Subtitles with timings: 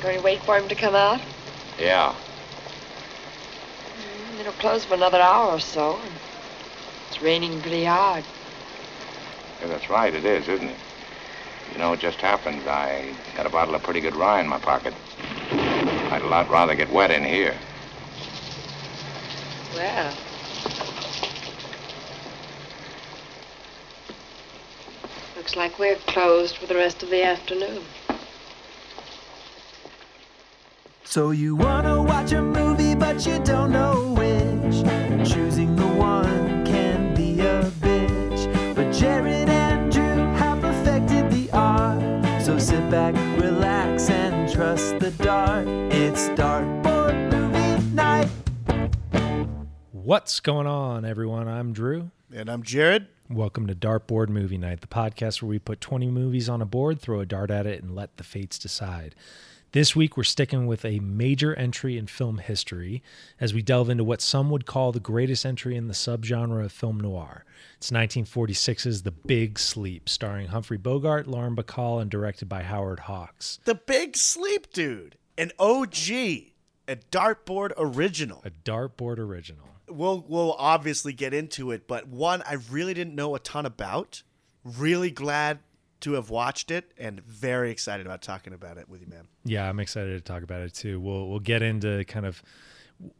[0.00, 1.20] Going to wait for him to come out?
[1.78, 2.14] Yeah.
[4.34, 5.96] Mm, It'll close for another hour or so.
[6.02, 6.12] and
[7.08, 8.24] It's raining pretty hard.
[9.60, 10.76] Yeah, that's right, it is, isn't it?
[11.72, 12.66] You know, it just happened.
[12.66, 14.94] I got a bottle of pretty good rye in my pocket.
[15.52, 17.54] I'd a lot rather get wet in here.
[19.74, 20.14] Well.
[25.36, 27.84] Looks like we're closed for the rest of the afternoon.
[31.10, 35.28] So you wanna watch a movie, but you don't know which.
[35.28, 38.76] Choosing the one can be a bitch.
[38.76, 42.00] But Jared and Drew have perfected the art.
[42.44, 45.66] So sit back, relax, and trust the dart.
[45.66, 48.28] It's Dartboard Movie Night.
[49.90, 51.48] What's going on, everyone?
[51.48, 52.12] I'm Drew.
[52.32, 53.08] And I'm Jared.
[53.28, 57.00] Welcome to Dartboard Movie Night, the podcast where we put 20 movies on a board,
[57.00, 59.16] throw a dart at it, and let the fates decide.
[59.72, 63.04] This week, we're sticking with a major entry in film history
[63.38, 66.72] as we delve into what some would call the greatest entry in the subgenre of
[66.72, 67.44] film noir.
[67.76, 73.60] It's 1946's The Big Sleep, starring Humphrey Bogart, Lauren Bacall, and directed by Howard Hawks.
[73.64, 75.14] The Big Sleep Dude.
[75.38, 76.08] An OG.
[76.08, 78.42] A dartboard original.
[78.44, 79.68] A dartboard original.
[79.88, 84.24] We'll we'll obviously get into it, but one I really didn't know a ton about.
[84.64, 85.60] Really glad
[86.00, 89.28] to have watched it and very excited about talking about it with you, man.
[89.44, 91.00] Yeah, I'm excited to talk about it too.
[91.00, 92.42] We'll we'll get into kind of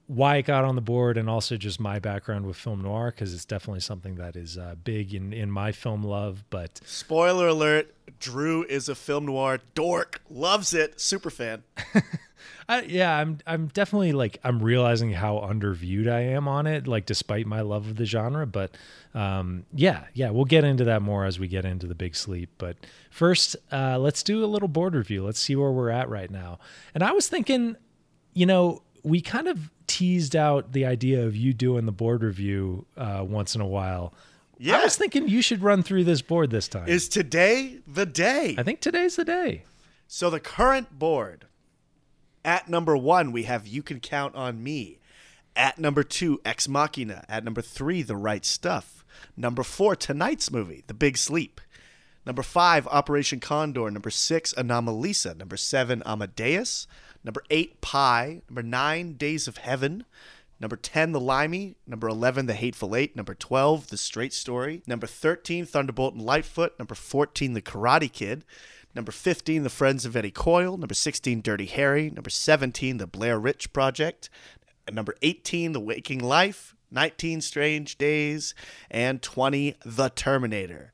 [0.07, 3.33] why it got on the board and also just my background with film noir because
[3.33, 6.45] it's definitely something that is uh, big in in my film love.
[6.51, 10.21] But Spoiler alert, Drew is a film noir dork.
[10.29, 11.01] Loves it.
[11.01, 11.63] Super fan.
[12.69, 17.07] I, yeah, I'm I'm definitely like I'm realizing how underviewed I am on it, like
[17.07, 18.47] despite my love of the genre.
[18.47, 18.77] But
[19.15, 22.51] um, yeah, yeah, we'll get into that more as we get into the big sleep.
[22.59, 22.77] But
[23.11, 25.25] first, uh, let's do a little board review.
[25.25, 26.61] Let's see where we're at right now.
[26.95, 27.77] And I was thinking,
[28.35, 32.87] you know, we kind of teased out the idea of you doing the board review
[32.97, 34.15] uh, once in a while.
[34.59, 34.79] Yeah.
[34.79, 36.87] I was thinking you should run through this board this time.
[36.89, 38.55] Is today the day?
[38.59, 39.65] I think today's the day.
[40.07, 41.47] So the current board
[42.45, 44.99] at number one, we have You Can Count on Me.
[45.57, 47.25] At number two, Ex Machina.
[47.29, 49.05] At number three, The Right Stuff.
[49.37, 51.61] Number four, tonight's movie, The Big Sleep.
[52.25, 53.91] Number five, Operation Condor.
[53.91, 55.37] Number six, Anomalisa.
[55.37, 56.87] Number seven, Amadeus.
[57.25, 58.43] Number eight, Pi.
[58.49, 60.05] Number nine, Days of Heaven.
[60.61, 61.77] Number 10, The Limey.
[61.87, 63.17] Number 11, The Hateful Eight.
[63.17, 64.83] Number 12, The Straight Story.
[64.87, 66.79] Number 13, Thunderbolt and Lightfoot.
[66.79, 68.45] Number 14, The Karate Kid.
[68.95, 70.77] Number 15, The Friends of Eddie Coyle.
[70.77, 72.11] Number 16, Dirty Harry.
[72.11, 74.29] Number 17, The Blair Witch Project.
[74.93, 76.75] Number 18, The Waking Life.
[76.91, 78.55] 19, Strange Days.
[78.91, 80.93] And 20, The Terminator.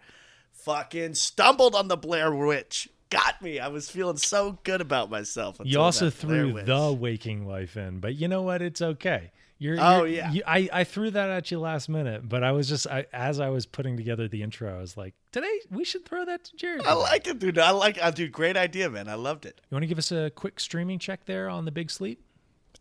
[0.52, 2.88] Fucking stumbled on The Blair Witch.
[3.10, 3.60] Got me.
[3.60, 5.58] I was feeling so good about myself.
[5.64, 8.62] You also threw the waking life in, but you know what?
[8.62, 9.30] It's okay.
[9.58, 10.32] You're, Oh, you're- yeah.
[10.32, 13.40] you- I, I threw that at you last minute, but I was just I, as
[13.40, 16.56] I was putting together the intro, I was like, today we should throw that to
[16.56, 16.84] Jared.
[16.84, 17.58] I like it, dude.
[17.58, 17.98] I like.
[18.02, 18.28] I do.
[18.28, 19.08] Great idea, man.
[19.08, 19.60] I loved it.
[19.70, 22.20] You want to give us a quick streaming check there on the Big Sleep?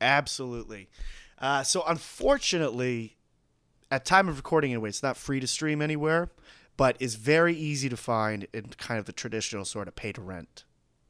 [0.02, 0.90] Absolutely.
[1.40, 3.16] Uh, so unfortunately,
[3.91, 6.30] at time of recording anyway, it's not free to stream anywhere,
[6.78, 10.22] but is very easy to find in kind of the traditional sort of pay to
[10.22, 10.63] rent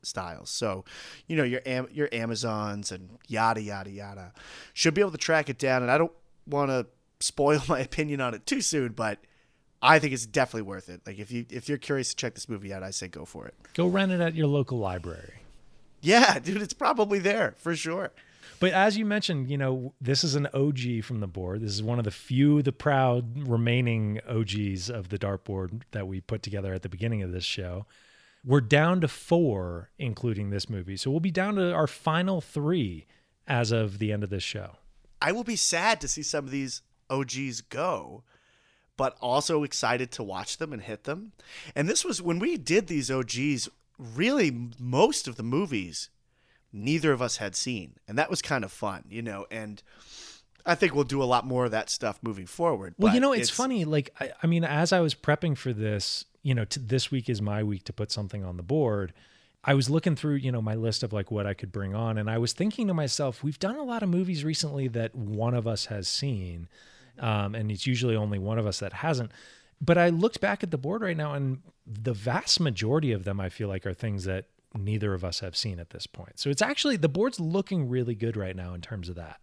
[0.04, 0.50] styles.
[0.50, 0.86] So,
[1.28, 4.34] you know, your Am- your Amazons and yada yada yada
[4.74, 5.82] should be able to track it down.
[5.82, 6.12] And I don't
[6.48, 6.88] want to
[7.20, 9.20] spoil my opinion on it too soon, but
[9.82, 11.02] I think it's definitely worth it.
[11.06, 13.48] Like if you if you're curious to check this movie out, I say go for
[13.48, 13.56] it.
[13.74, 15.42] Go rent it at your local library.
[16.02, 18.12] Yeah, dude, it's probably there for sure.
[18.60, 21.62] But as you mentioned, you know, this is an OG from the board.
[21.62, 26.22] This is one of the few, the proud remaining OGs of the dartboard that we
[26.22, 27.86] put together at the beginning of this show.
[28.46, 30.98] We're down to four, including this movie.
[30.98, 33.08] So we'll be down to our final three
[33.48, 34.78] as of the end of this show.
[35.22, 38.24] I will be sad to see some of these OGs go,
[38.98, 41.34] but also excited to watch them and hit them.
[41.76, 46.10] And this was when we did these OGs, really most of the movies
[46.76, 47.94] neither of us had seen.
[48.08, 49.82] And that was kind of fun, you know, and
[50.66, 52.96] I think we'll do a lot more of that stuff moving forward.
[52.98, 53.86] Well, you know, it's, funny.
[53.86, 57.30] Like, I, I mean, as I was prepping for this, you know, t- this week
[57.30, 59.14] is my week to put something on the board.
[59.64, 62.18] I was looking through, you know, my list of like what I could bring on,
[62.18, 65.56] and I was thinking to myself, we've done a lot of movies recently that one
[65.56, 66.68] of us has seen,
[67.20, 69.32] um, and it's usually only one of us that hasn't.
[69.82, 73.40] But I looked back at the board right now, and the vast majority of them,
[73.40, 74.46] I feel like, are things that
[74.76, 76.40] neither of us have seen at this point.
[76.40, 79.40] So it's actually the board's looking really good right now in terms of that.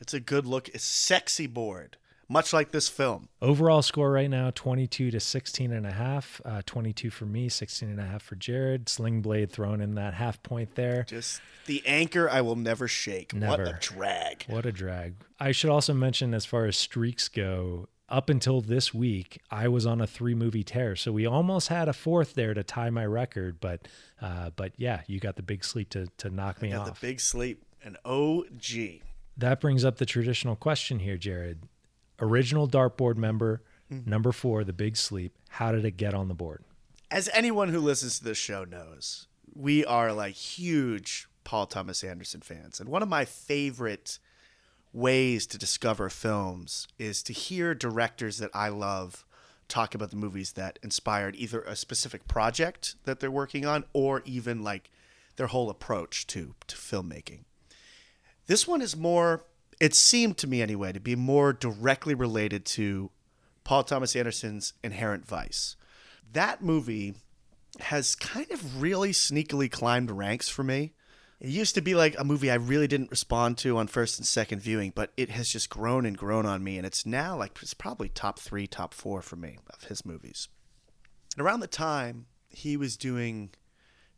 [0.00, 0.68] It's a good look.
[0.68, 1.96] It's sexy board.
[2.28, 3.28] much like this film.
[3.40, 6.40] Overall score right now 22 to 16 and a half.
[6.44, 8.88] Uh, 22 for me, 16 and a half for Jared.
[8.88, 11.04] Sling Blade thrown in that half point there.
[11.04, 13.32] Just the anchor I will never shake.
[13.32, 13.64] Never.
[13.64, 14.44] What a drag.
[14.48, 15.14] What a drag.
[15.38, 19.84] I should also mention, as far as streaks go, up until this week, I was
[19.86, 20.94] on a three movie tear.
[20.96, 23.60] So we almost had a fourth there to tie my record.
[23.60, 23.88] But
[24.22, 27.00] uh, but yeah, you got the big sleep to, to knock me Got off.
[27.00, 27.64] the big sleep.
[27.82, 29.00] An OG.
[29.36, 31.62] that brings up the traditional question here, Jared.
[32.20, 33.62] Original dartboard member,
[33.92, 34.10] Mm-hmm.
[34.10, 35.38] number four, the big sleep.
[35.48, 36.64] How did it get on the board?
[37.08, 42.40] As anyone who listens to this show knows, we are like huge Paul Thomas Anderson
[42.40, 42.80] fans.
[42.80, 44.18] And one of my favorite
[44.96, 49.26] ways to discover films is to hear directors that I love
[49.68, 54.22] talk about the movies that inspired either a specific project that they're working on or
[54.24, 54.90] even like
[55.36, 57.40] their whole approach to, to filmmaking.
[58.46, 59.44] This one is more,
[59.80, 63.10] it seemed to me anyway, to be more directly related to
[63.64, 65.76] Paul Thomas Anderson's Inherent Vice.
[66.32, 67.16] That movie
[67.80, 70.92] has kind of really sneakily climbed ranks for me.
[71.38, 74.26] It used to be like a movie I really didn't respond to on first and
[74.26, 77.58] second viewing, but it has just grown and grown on me, and it's now like
[77.60, 80.48] it's probably top three, top four for me of his movies.
[81.36, 83.50] And around the time he was doing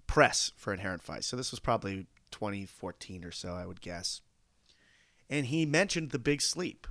[0.07, 4.21] press for Inherent Vice, so this was probably 2014 or so, I would guess.
[5.29, 6.87] And he mentioned The Big Sleep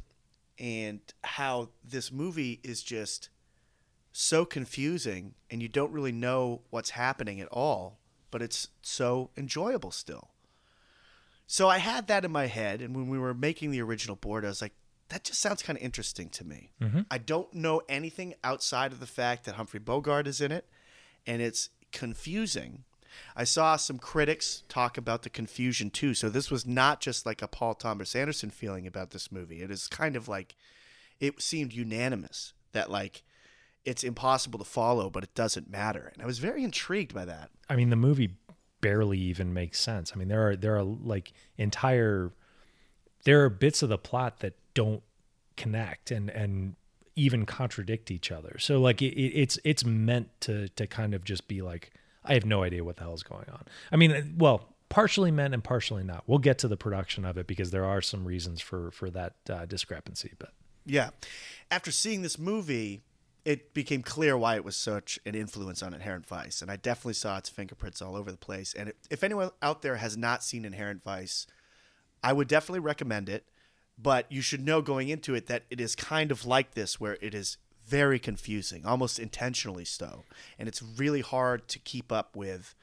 [0.59, 3.29] and how this movie is just
[4.11, 7.99] so confusing and you don't really know what's happening at all,
[8.31, 10.29] but it's so enjoyable still.
[11.45, 14.43] So I had that in my head, and when we were making the original board,
[14.43, 14.73] I was like,
[15.09, 16.71] that just sounds kind of interesting to me.
[16.81, 17.01] Mm-hmm.
[17.09, 20.65] I don't know anything outside of the fact that Humphrey Bogart is in it,
[21.25, 22.83] and it's confusing.
[23.35, 26.13] I saw some critics talk about the confusion too.
[26.13, 29.61] So this was not just like a Paul Thomas Anderson feeling about this movie.
[29.61, 30.55] It is kind of like
[31.19, 33.23] it seemed unanimous that like
[33.87, 36.11] it's impossible to follow, but it doesn't matter.
[36.13, 37.49] And I was very intrigued by that.
[37.69, 38.35] I mean, the movie
[38.81, 40.11] barely even makes sense.
[40.13, 42.31] I mean, there are there are like entire
[43.23, 45.01] there are bits of the plot that don't
[45.55, 46.75] connect and and
[47.15, 48.57] even contradict each other.
[48.59, 51.91] So like it, it- it's it's meant to to kind of just be like
[52.23, 53.63] I have no idea what the hell is going on.
[53.91, 56.23] I mean, well, partially meant and partially not.
[56.27, 59.35] We'll get to the production of it because there are some reasons for for that
[59.49, 60.33] uh, discrepancy.
[60.37, 60.51] But
[60.85, 61.09] Yeah.
[61.71, 63.01] After seeing this movie,
[63.47, 66.61] it became clear why it was such an influence on Inherent Vice.
[66.61, 68.73] And I definitely saw its fingerprints all over the place.
[68.73, 71.47] And if anyone out there has not seen Inherent Vice,
[72.21, 73.45] I would definitely recommend it.
[73.97, 77.17] But you should know going into it that it is kind of like this, where
[77.21, 77.55] it is
[77.85, 80.25] very confusing, almost intentionally so.
[80.59, 82.75] And it's really hard to keep up with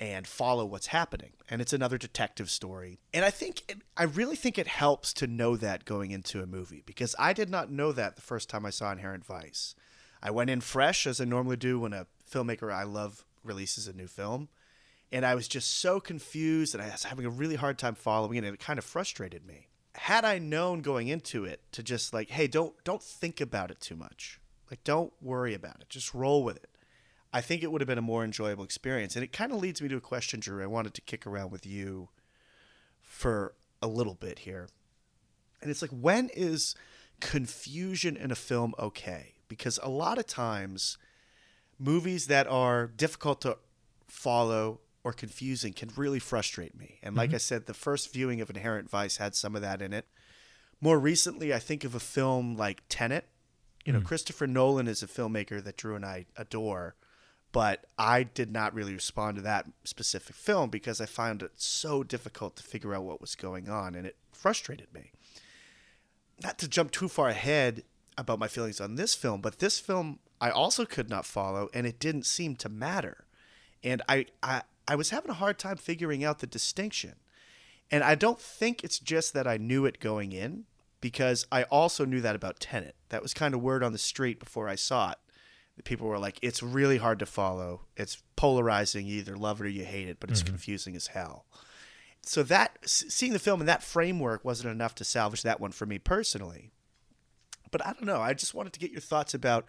[0.00, 1.32] and follow what's happening.
[1.50, 2.98] And it's another detective story.
[3.12, 6.46] And I think, it, I really think it helps to know that going into a
[6.46, 9.74] movie because I did not know that the first time I saw Inherent Vice.
[10.22, 13.92] I went in fresh, as I normally do when a filmmaker I love releases a
[13.92, 14.48] new film.
[15.12, 18.36] And I was just so confused and I was having a really hard time following
[18.36, 19.68] it and it kind of frustrated me.
[19.96, 23.80] Had I known going into it to just like, hey, don't don't think about it
[23.80, 24.40] too much.
[24.70, 25.88] Like don't worry about it.
[25.88, 26.70] Just roll with it.
[27.32, 29.14] I think it would have been a more enjoyable experience.
[29.14, 31.50] And it kind of leads me to a question, Drew, I wanted to kick around
[31.52, 32.08] with you
[33.00, 34.68] for a little bit here.
[35.62, 36.74] And it's like, when is
[37.20, 39.34] confusion in a film okay?
[39.48, 40.98] Because a lot of times,
[41.78, 43.58] movies that are difficult to
[44.08, 46.98] follow or confusing can really frustrate me.
[47.02, 47.36] And like mm-hmm.
[47.36, 50.06] I said, the first viewing of Inherent Vice had some of that in it.
[50.80, 53.26] More recently, I think of a film like Tenet.
[53.84, 54.04] You know, mm.
[54.04, 56.96] Christopher Nolan is a filmmaker that Drew and I adore,
[57.52, 62.02] but I did not really respond to that specific film because I found it so
[62.02, 65.12] difficult to figure out what was going on and it frustrated me.
[66.42, 67.82] Not to jump too far ahead
[68.16, 71.86] about my feelings on this film, but this film I also could not follow and
[71.86, 73.24] it didn't seem to matter.
[73.82, 77.16] And I, I, I was having a hard time figuring out the distinction.
[77.90, 80.64] And I don't think it's just that I knew it going in,
[81.00, 82.94] because I also knew that about Tenet.
[83.08, 85.18] That was kind of word on the street before I saw it.
[85.84, 87.82] People were like, it's really hard to follow.
[87.96, 89.06] It's polarizing.
[89.06, 90.50] You either love it or you hate it, but it's mm-hmm.
[90.54, 91.46] confusing as hell.
[92.22, 95.86] So that seeing the film in that framework wasn't enough to salvage that one for
[95.86, 96.70] me personally.
[97.70, 98.20] But I don't know.
[98.20, 99.68] I just wanted to get your thoughts about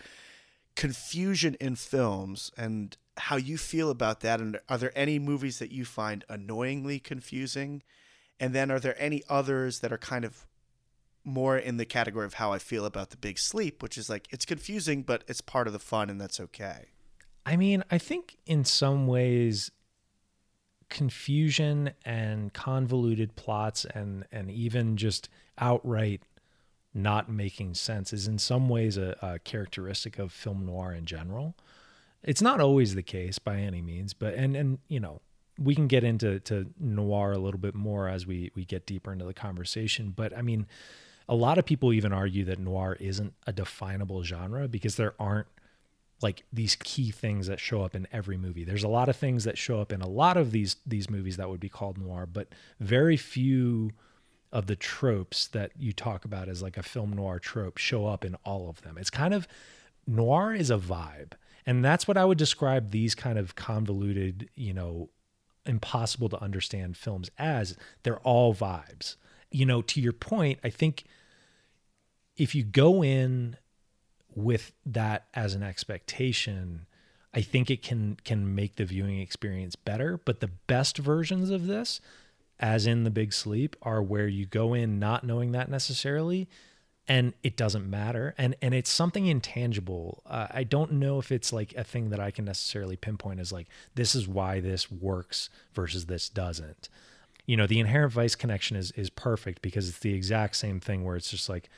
[0.76, 4.42] confusion in films and how you feel about that.
[4.42, 7.84] And are there any movies that you find annoyingly confusing?
[8.40, 10.46] And then are there any others that are kind of
[11.24, 14.28] more in the category of how I feel about the big sleep, which is like
[14.32, 16.88] it's confusing, but it's part of the fun and that's okay.
[17.46, 19.72] I mean, I think in some ways
[20.90, 26.22] confusion and convoluted plots and and even just outright
[26.94, 31.56] not making sense is in some ways a, a characteristic of film noir in general.
[32.24, 35.22] It's not always the case by any means, but and and you know
[35.58, 39.12] we can get into to noir a little bit more as we we get deeper
[39.12, 40.14] into the conversation.
[40.16, 40.68] But I mean,
[41.32, 45.48] a lot of people even argue that noir isn't a definable genre because there aren't
[46.22, 48.66] like these key things that show up in every movie.
[48.66, 51.38] There's a lot of things that show up in a lot of these these movies
[51.38, 52.50] that would be called noir, but
[52.82, 53.92] very few
[54.52, 58.26] of the tropes that you talk about as like a film noir trope show up
[58.26, 58.98] in all of them.
[58.98, 59.48] It's kind of
[60.06, 61.32] noir is a vibe.
[61.66, 65.10] And that's what I would describe these kind of convoluted, you know,
[65.66, 67.78] impossible to understand films as.
[68.04, 69.16] They're all vibes.
[69.50, 71.06] You know, to your point, I think
[72.42, 73.56] if you go in
[74.34, 76.88] with that as an expectation,
[77.36, 80.18] I think it can can make the viewing experience better.
[80.18, 82.02] But the best versions of this,
[82.60, 86.50] as in the big sleep, are where you go in not knowing that necessarily
[87.08, 88.34] and it doesn't matter.
[88.40, 90.24] And and it's something intangible.
[90.26, 93.52] Uh, i don't know if it's like a thing that i can necessarily pinpoint as
[93.52, 96.90] like this is why this works versus this doesn't.
[97.46, 101.04] You know the inherent vice connection is is perfect because it's the exact same thing
[101.04, 101.70] where it's just like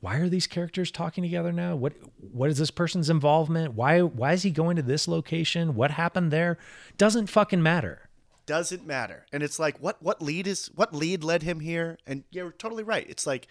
[0.00, 1.92] why are these characters talking together now what
[2.32, 6.30] what is this person's involvement why why is he going to this location what happened
[6.30, 6.56] there
[6.96, 8.08] doesn't fucking matter
[8.46, 9.26] Doesn't matter.
[9.32, 11.98] And it's like, what what lead is what lead led him here?
[12.06, 13.04] And you're totally right.
[13.06, 13.46] It's like,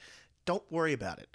[0.45, 1.29] don't worry about it.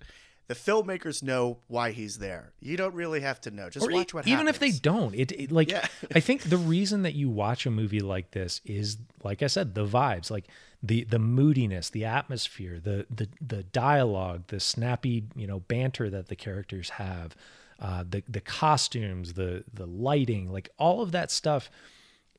[0.49, 2.53] The filmmakers know why he's there.
[2.61, 3.71] You don't really have to know.
[3.71, 4.57] Just Or watch what even happens.
[4.57, 5.87] if they don't it, it like Yeah.
[6.13, 9.75] i think the reason that you watch a movie like this is like i said
[9.77, 10.47] the vibes like
[10.83, 16.29] the the moodiness the atmosphere the the the dialogue the snappy you know banter that
[16.29, 17.37] the characters have
[17.81, 21.71] uh the the costumes the the lighting like all of that stuff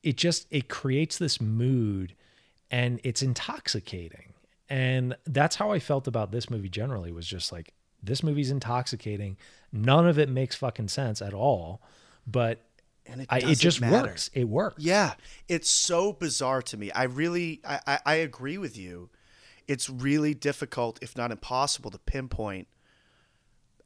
[0.04, 2.14] it just it creates this mood
[2.70, 4.34] and it's intoxicating.
[4.68, 7.72] And that's how i felt about this movie generally was just like
[8.02, 9.36] this movie's intoxicating.
[9.72, 11.80] None of it makes fucking sense at all.
[12.26, 12.60] But
[13.06, 14.08] and it, I, it just matter.
[14.08, 15.14] works it works Yeah,
[15.48, 16.90] it's so bizarre to me.
[16.92, 19.10] I really, I, I, I agree with you.
[19.66, 22.68] It's really difficult, if not impossible, to pinpoint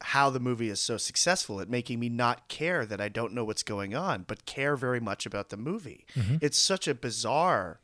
[0.01, 3.43] how the movie is so successful at making me not care that I don't know
[3.43, 6.05] what's going on, but care very much about the movie.
[6.41, 7.81] It's such a bizarre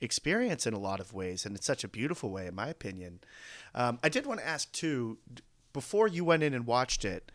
[0.00, 3.20] experience in a lot of ways, and it's such a beautiful way, in my opinion.
[3.74, 5.18] Um, I did want to ask too,
[5.72, 7.30] before you went in and watched it,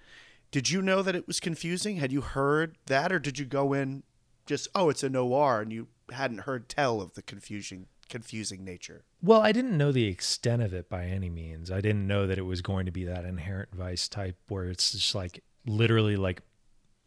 [0.52, 1.98] did you know that it was confusing?
[1.98, 4.04] Had you heard that, or did you go in
[4.46, 9.04] just oh, it's a noir, and you hadn't heard tell of the confusing confusing nature?
[9.22, 11.72] Well, I didn't know the extent of it by any means.
[11.72, 14.92] I didn't know that it was going to be that inherent vice type where it's
[14.92, 16.42] just like literally like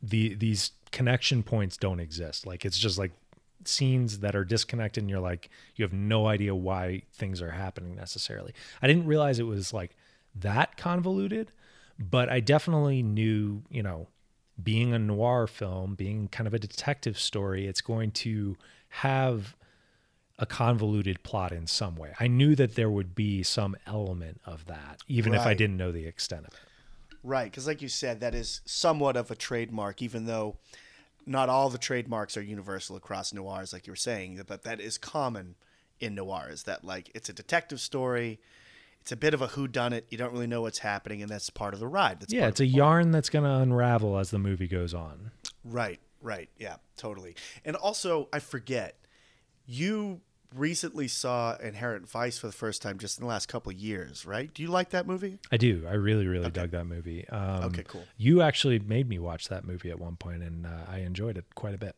[0.03, 2.47] the these connection points don't exist.
[2.47, 3.13] Like it's just like
[3.65, 7.95] scenes that are disconnected and you're like you have no idea why things are happening
[7.95, 8.53] necessarily.
[8.83, 9.97] I didn't realize it was like
[10.35, 11.53] that convoluted,
[12.01, 14.09] but I definitely knew, you know,
[14.61, 18.57] being a noir film, being kind of a detective story, it's going to
[18.89, 19.55] have
[20.39, 22.15] a convoluted plot in some way.
[22.19, 25.93] I knew that there would be some element of that, even if I didn't know
[25.93, 26.61] the extent of it.
[27.23, 30.57] Right, because like you said, that is somewhat of a trademark, even though
[31.27, 34.43] not all the trademarks are universal across noirs, like you were saying.
[34.47, 35.57] But that is common
[36.01, 36.63] in noirs.
[36.63, 38.41] That like it's a detective story.
[39.11, 40.07] It's a bit of a who done it.
[40.11, 42.21] You don't really know what's happening, and that's part of the ride.
[42.21, 45.33] That's yeah, it's a yarn that's going to unravel as the movie goes on.
[45.65, 46.49] Right, right.
[46.61, 47.35] Yeah, totally.
[47.65, 49.01] And also, I forget,
[49.67, 50.21] you
[50.55, 54.25] recently saw Inherent Vice for the first time just in the last couple of years,
[54.25, 54.55] right?
[54.55, 55.41] Do you like that movie?
[55.51, 55.85] I do.
[55.89, 57.29] I really, really dug that movie.
[57.31, 58.05] Um, Okay, cool.
[58.17, 61.47] You actually made me watch that movie at one point, and uh, I enjoyed it
[61.57, 61.97] quite a bit.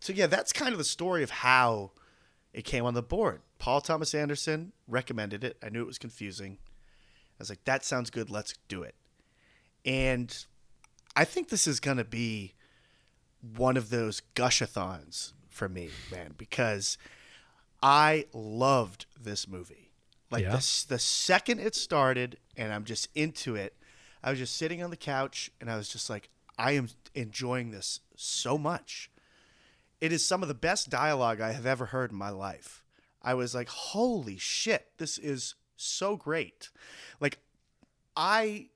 [0.00, 1.90] So, yeah, that's kind of the story of how
[2.52, 3.42] it came on the board.
[3.58, 5.56] Paul Thomas Anderson recommended it.
[5.62, 6.58] I knew it was confusing.
[6.62, 8.30] I was like, that sounds good.
[8.30, 8.94] Let's do it.
[9.84, 10.44] And
[11.16, 12.54] I think this is going to be
[13.56, 16.98] one of those gushathons for me, man, because
[17.82, 19.90] I loved this movie.
[20.30, 20.50] Like Yeah?
[20.56, 23.74] the the second it started, and I'm just into it.
[24.22, 26.28] I was just sitting on the couch, and I was just like,
[26.58, 29.09] I am enjoying this so much.
[30.00, 32.84] It is some of the best dialogue I have ever heard in my life.
[33.22, 36.70] I was like, holy shit, this is so great.
[37.20, 37.38] Like,
[38.16, 38.68] I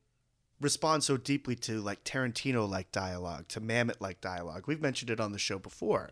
[0.61, 4.65] respond so deeply to like Tarantino like dialogue, to Mamet like dialogue.
[4.67, 6.11] We've mentioned it on the show before.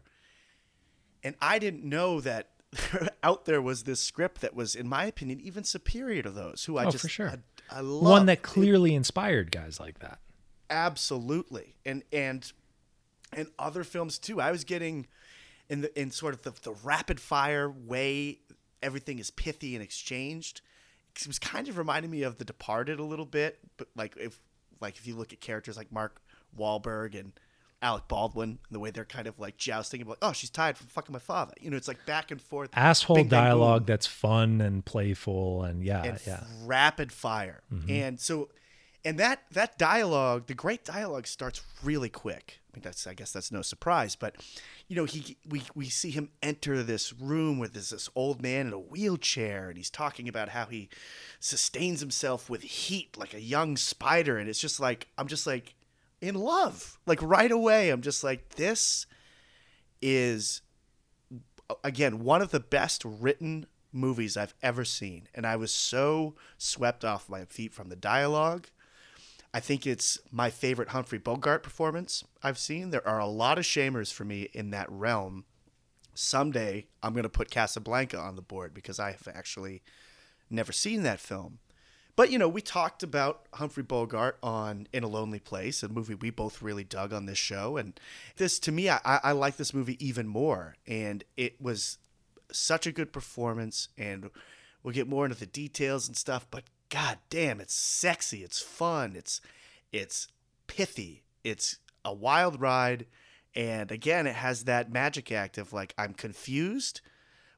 [1.22, 2.50] And I didn't know that
[3.22, 6.78] out there was this script that was, in my opinion, even superior to those who
[6.78, 7.28] I Oh, just for sure.
[7.70, 8.02] I, I love.
[8.02, 10.18] One that clearly inspired guys like that.
[10.70, 12.50] absolutely and and
[13.32, 15.06] and other films too i was getting
[15.68, 18.38] in the in sort of the, the rapid fire way
[18.82, 20.60] everything is pithy and exchanged
[21.20, 24.38] it was kind of reminding me of The Departed a little bit, but like if
[24.80, 26.20] like if you look at characters like Mark
[26.58, 27.32] Wahlberg and
[27.82, 31.12] Alec Baldwin, the way they're kind of like jousting about, oh, she's tired from fucking
[31.12, 31.54] my father.
[31.60, 32.70] You know, it's like back and forth.
[32.74, 36.44] Asshole bing, bang, dialogue that's fun and playful and yeah, and yeah.
[36.64, 37.62] rapid fire.
[37.72, 37.90] Mm-hmm.
[37.90, 38.48] And so,
[39.04, 42.60] and that that dialogue, the great dialogue, starts really quick.
[42.72, 44.36] I mean, that's I guess that's no surprise, but
[44.88, 48.68] you know, he we we see him enter this room with this this old man
[48.68, 50.88] in a wheelchair, and he's talking about how he
[51.38, 55.74] sustains himself with heat like a young spider, and it's just like I'm just like
[56.22, 57.90] in love, like right away.
[57.90, 59.06] I'm just like this
[60.00, 60.62] is
[61.84, 67.04] again one of the best written movies I've ever seen, and I was so swept
[67.04, 68.68] off my feet from the dialogue.
[69.54, 72.90] I think it's my favorite Humphrey Bogart performance I've seen.
[72.90, 75.44] There are a lot of shamers for me in that realm.
[76.14, 79.82] Someday I'm going to put Casablanca on the board because I have actually
[80.48, 81.58] never seen that film.
[82.14, 86.14] But you know, we talked about Humphrey Bogart on In a Lonely Place, a movie
[86.14, 87.98] we both really dug on this show, and
[88.36, 90.76] this to me, I, I like this movie even more.
[90.86, 91.96] And it was
[92.50, 94.28] such a good performance, and
[94.82, 96.46] we'll get more into the details and stuff.
[96.50, 99.40] But god damn, it's sexy, it's fun, it's
[99.92, 100.28] it's
[100.66, 103.06] pithy, it's a wild ride,
[103.54, 107.00] and again, it has that magic act of like I'm confused,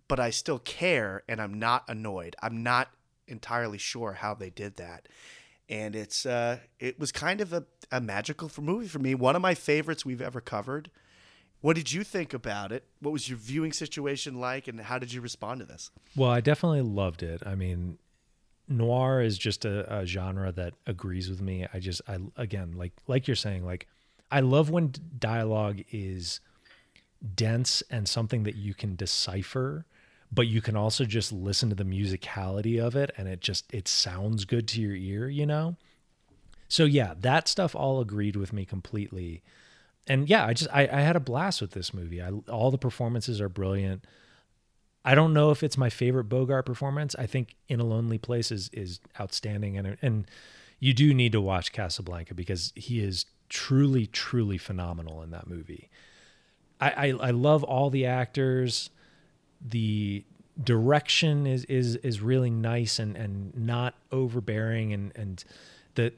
[0.06, 2.36] but I still care, and I'm not annoyed.
[2.42, 2.90] I'm not
[3.26, 5.08] entirely sure how they did that.
[5.68, 9.14] And it's uh it was kind of a, a magical for movie for me.
[9.14, 10.90] One of my favorites we've ever covered.
[11.60, 12.84] What did you think about it?
[13.00, 15.90] What was your viewing situation like and how did you respond to this?
[16.14, 17.42] Well, I definitely loved it.
[17.46, 17.96] I mean,
[18.68, 21.66] noir is just a, a genre that agrees with me.
[21.72, 23.86] I just, I again, like like you're saying, like
[24.30, 26.40] I love when dialogue is
[27.34, 29.86] dense and something that you can decipher,
[30.32, 33.88] but you can also just listen to the musicality of it, and it just it
[33.88, 35.76] sounds good to your ear, you know.
[36.68, 39.42] So yeah, that stuff all agreed with me completely.
[40.06, 42.20] And yeah, I just I, I had a blast with this movie.
[42.20, 44.04] I, all the performances are brilliant.
[45.04, 47.14] I don't know if it's my favorite Bogart performance.
[47.18, 50.26] I think In a Lonely Place is is outstanding, and and
[50.78, 55.90] you do need to watch Casablanca because he is truly truly phenomenal in that movie.
[56.80, 58.90] I I, I love all the actors.
[59.60, 60.24] The
[60.62, 65.44] direction is is is really nice and and not overbearing and and
[65.96, 66.12] the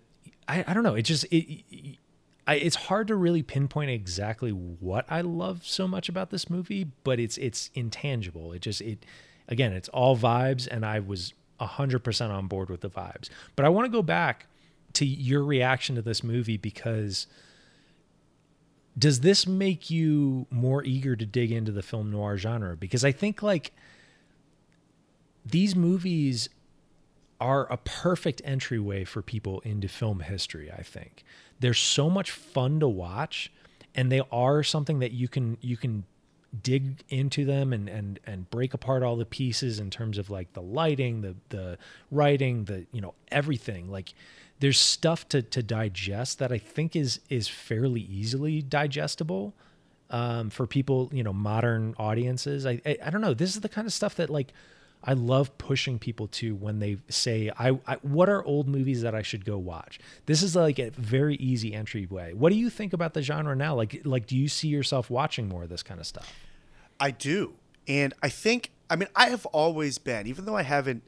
[0.46, 1.98] I, I don't know it just it,
[2.46, 6.86] I, it's hard to really pinpoint exactly what I love so much about this movie,
[7.02, 8.52] but it's it's intangible.
[8.52, 9.04] It just it
[9.48, 13.28] again, it's all vibes, and I was hundred percent on board with the vibes.
[13.56, 14.46] But I want to go back
[14.94, 17.26] to your reaction to this movie because
[18.98, 22.76] does this make you more eager to dig into the film noir genre?
[22.76, 23.72] Because I think like
[25.44, 26.48] these movies
[27.40, 31.24] are a perfect entryway for people into film history, I think.
[31.60, 33.50] They're so much fun to watch
[33.96, 36.04] and they are something that you can you can
[36.62, 40.52] dig into them and and and break apart all the pieces in terms of like
[40.52, 41.78] the lighting, the the
[42.10, 43.90] writing, the you know everything.
[43.90, 44.12] Like
[44.60, 49.54] there's stuff to to digest that I think is is fairly easily digestible
[50.10, 52.66] um, for people, you know, modern audiences.
[52.66, 53.34] I, I I don't know.
[53.34, 54.52] This is the kind of stuff that like
[55.06, 59.14] I love pushing people to when they say, I, I, what are old movies that
[59.14, 60.00] I should go watch?
[60.26, 62.32] This is like a very easy entryway.
[62.32, 63.76] What do you think about the genre now?
[63.76, 66.32] Like, like, do you see yourself watching more of this kind of stuff?
[66.98, 67.54] I do.
[67.86, 71.04] And I think, I mean, I have always been, even though I haven't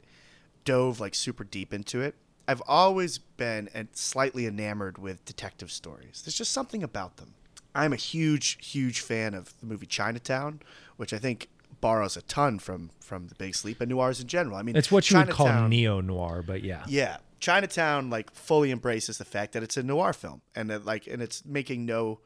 [0.63, 2.15] dove like super deep into it,
[2.47, 6.21] I've always been and slightly enamored with detective stories.
[6.23, 7.33] There's just something about them.
[7.75, 10.61] I'm a huge, huge fan of the movie Chinatown,
[10.97, 11.49] which I think
[11.81, 14.57] borrows a ton from from the Big Sleep and noirs in general.
[14.57, 16.83] I mean, It's what you would call neo noir, but yeah.
[16.87, 21.07] Yeah, Chinatown like fully embraces the fact that it's a noir film, and that like,
[21.07, 22.19] and it's making no,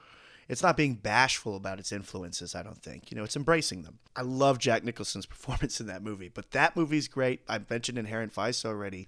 [0.50, 2.56] it's not being bashful about its influences.
[2.56, 4.00] I don't think you know it's embracing them.
[4.16, 7.42] I love Jack Nicholson's performance in that movie, but that movie's great.
[7.48, 9.08] I mentioned Inherent Vice already,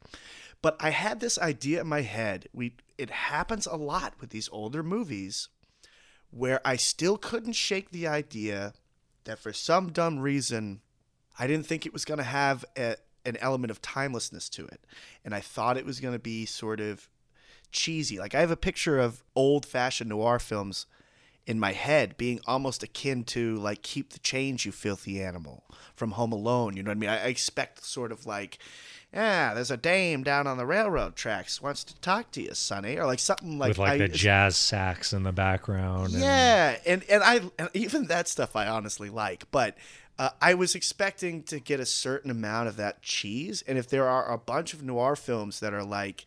[0.61, 2.47] but I had this idea in my head.
[2.53, 5.49] We it happens a lot with these older movies,
[6.31, 8.73] where I still couldn't shake the idea
[9.25, 10.81] that for some dumb reason,
[11.37, 14.85] I didn't think it was going to have a, an element of timelessness to it.
[15.23, 17.09] And I thought it was going to be sort of
[17.71, 18.17] cheesy.
[18.17, 20.85] Like I have a picture of old fashioned noir films
[21.45, 25.63] in my head being almost akin to like keep the change you filthy animal
[25.95, 28.57] from home alone you know what i mean i, I expect sort of like
[29.15, 32.97] yeah there's a dame down on the railroad tracks wants to talk to you sonny
[32.97, 33.69] or like something like that.
[33.69, 36.13] with like I- the jazz sax in the background.
[36.13, 39.75] and- yeah, and and I and even that stuff I honestly like, but
[40.19, 44.07] uh, I was expecting to get a certain amount of that cheese, and if there
[44.07, 46.25] are a bunch of noir films that are like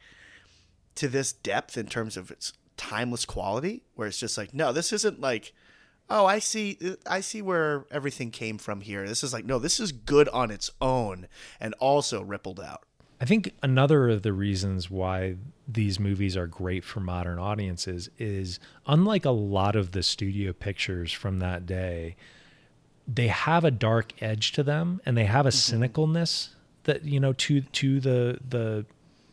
[0.96, 4.92] to this depth in terms of its timeless quality, where it's just like, no, this
[4.92, 5.52] isn't like.
[6.10, 6.78] Oh, I see.
[6.84, 9.06] Uh, I see where everything came from here.
[9.06, 11.28] This is like, no, this is good on its own
[11.60, 12.84] and also rippled out.
[13.20, 18.60] I think another of the reasons why these movies are great for modern audiences is
[18.86, 22.16] unlike a lot of the studio pictures from that day,
[23.06, 25.82] they have a dark edge to them and they have a mm-hmm.
[25.82, 26.50] cynicalness
[26.84, 28.86] that you know to to the the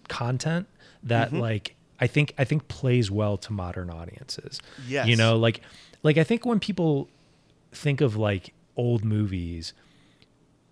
[0.07, 0.67] content
[1.03, 1.39] that mm-hmm.
[1.39, 4.59] like I think I think plays well to modern audiences.
[4.87, 5.07] Yes.
[5.07, 5.61] You know, like
[6.05, 7.09] like I think when people
[7.71, 9.73] think of like old movies,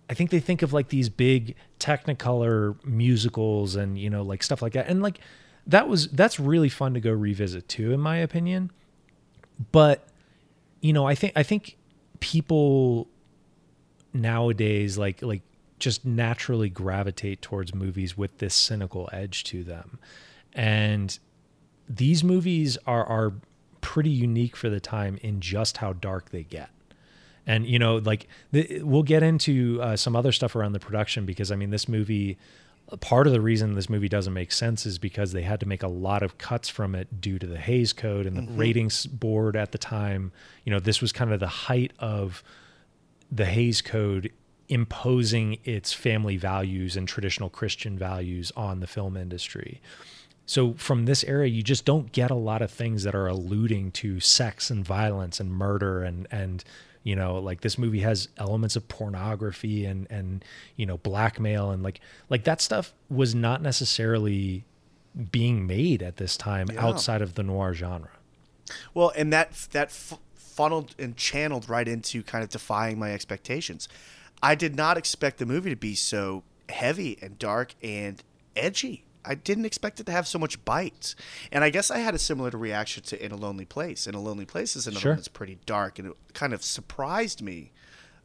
[0.08, 4.62] I think they think of like these big technicolor musicals and you know like stuff
[4.62, 4.86] like that.
[4.86, 5.18] And like
[5.66, 8.70] that was that's really fun to go revisit too in my opinion.
[9.72, 10.06] But
[10.80, 11.78] you know, I think I think
[12.20, 13.08] people
[14.12, 15.42] nowadays like like
[15.80, 19.98] just naturally gravitate towards movies with this cynical edge to them.
[20.52, 21.18] And
[21.88, 23.32] these movies are are
[23.84, 26.70] pretty unique for the time in just how dark they get
[27.46, 31.26] and you know like the, we'll get into uh, some other stuff around the production
[31.26, 32.38] because i mean this movie
[33.00, 35.82] part of the reason this movie doesn't make sense is because they had to make
[35.82, 39.56] a lot of cuts from it due to the Hays Code and the ratings board
[39.56, 40.32] at the time.
[40.64, 42.42] You know, this was kind of the height of
[43.32, 44.30] the Hays Code
[44.68, 49.80] imposing its family values and traditional Christian values on the film industry.
[50.46, 53.92] So from this era, you just don't get a lot of things that are alluding
[53.92, 56.62] to sex and violence and murder and and
[57.02, 60.44] you know like this movie has elements of pornography and and
[60.76, 64.64] you know blackmail and like like that stuff was not necessarily
[65.30, 66.84] being made at this time Yeah.
[66.86, 68.10] outside of the noir genre.
[68.94, 73.88] Well, and that that f- funneled and channeled right into kind of defying my expectations.
[74.42, 78.22] I did not expect the movie to be so heavy and dark and
[78.56, 79.04] edgy.
[79.24, 81.14] I didn't expect it to have so much bite.
[81.52, 84.06] And I guess I had a similar reaction to In a Lonely Place.
[84.06, 85.12] In a Lonely Place is another Sure.
[85.12, 87.72] one that's pretty dark, and it kind of surprised me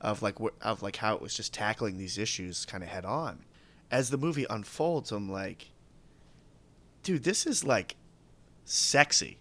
[0.02, 3.06] of like wh- of like how it was just tackling these issues kind of head
[3.06, 3.46] on.
[3.92, 5.70] As the movie unfolds, I'm like,
[7.04, 7.96] dude, this is like
[8.66, 9.38] sexy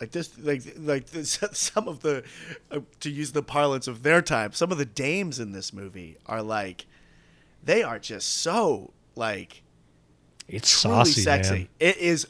[0.00, 2.24] like this like like this, some of the
[2.70, 6.16] uh, to use the parlance of their time some of the dames in this movie
[6.24, 6.86] are like
[7.62, 9.62] they are just so like
[10.52, 11.52] It's truly saucy, sexy.
[11.54, 11.68] Man.
[11.80, 12.26] it is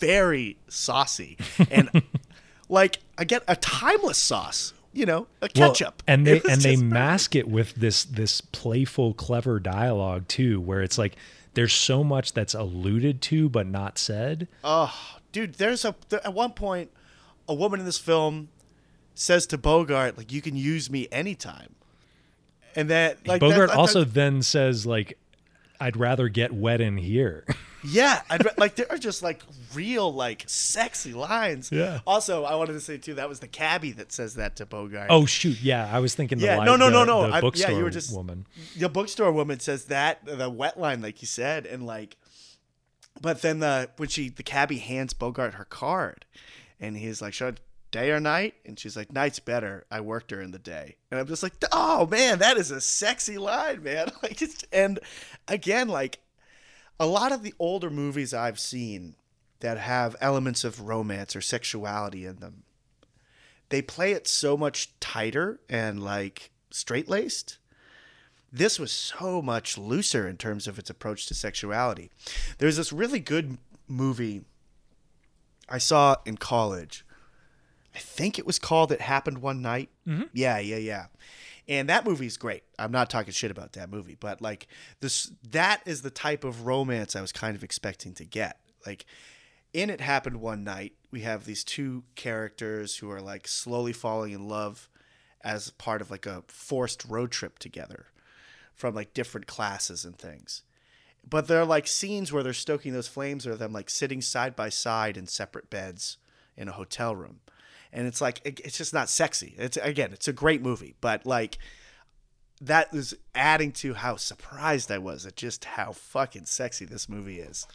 [0.00, 1.36] very saucy.
[1.70, 2.02] And
[2.68, 6.02] like i get a timeless sauce you know a Well, ketchup.
[6.06, 10.98] and they and they mask it with this this playful, clever dialogue too, where it's
[10.98, 11.16] like
[11.54, 14.48] there's so much that's alluded to but not said.
[14.64, 14.94] Oh,
[15.32, 16.90] dude, there's a there, at one point,
[17.48, 18.48] a woman in this film
[19.14, 21.74] says to Bogart, like, "You can use me anytime,"
[22.74, 25.18] and that like Bogart that- also that- then says like,
[25.82, 27.44] "I'd rather get wet in here."
[27.84, 29.42] yeah, I'd, like there are just like
[29.74, 31.70] real like sexy lines.
[31.72, 32.00] Yeah.
[32.06, 35.08] Also, I wanted to say too that was the cabbie that says that to Bogart.
[35.10, 37.40] oh shoot, yeah, I was thinking the Yeah, line, no, no, the, no, no.
[37.40, 38.46] the I- yeah, you were just- woman.
[38.78, 42.16] the bookstore woman says that the wet line, like you said, and like,
[43.20, 46.24] but then the when she the cabbie hands Bogart her card,
[46.80, 47.58] and he's like, "Should I
[47.92, 49.86] day or night?" And she's like, "Night's better.
[49.90, 53.38] I worked during the day." And I'm just like, "Oh man, that is a sexy
[53.38, 54.98] line, man!" Like, and
[55.46, 56.18] again, like
[56.98, 59.14] a lot of the older movies I've seen
[59.60, 62.64] that have elements of romance or sexuality in them,
[63.68, 67.58] they play it so much tighter and like straight laced
[68.52, 72.10] this was so much looser in terms of its approach to sexuality.
[72.58, 73.56] There's this really good
[73.88, 74.42] movie
[75.68, 77.04] I saw in college.
[77.94, 79.90] I think it was called It Happened One Night.
[80.06, 80.24] Mm-hmm.
[80.32, 81.06] Yeah, yeah, yeah.
[81.68, 82.64] And that movie's great.
[82.78, 84.66] I'm not talking shit about that movie, but like
[85.00, 88.58] this that is the type of romance I was kind of expecting to get.
[88.84, 89.06] Like
[89.72, 94.32] in It Happened One Night, we have these two characters who are like slowly falling
[94.32, 94.88] in love
[95.42, 98.06] as part of like a forced road trip together
[98.74, 100.62] from like different classes and things.
[101.28, 104.56] But there are like scenes where they're stoking those flames or them like sitting side
[104.56, 106.18] by side in separate beds
[106.56, 107.40] in a hotel room.
[107.92, 109.54] And it's like it- it's just not sexy.
[109.58, 111.58] It's again, it's a great movie, but like
[112.60, 117.40] that is adding to how surprised I was at just how fucking sexy this movie
[117.40, 117.66] is.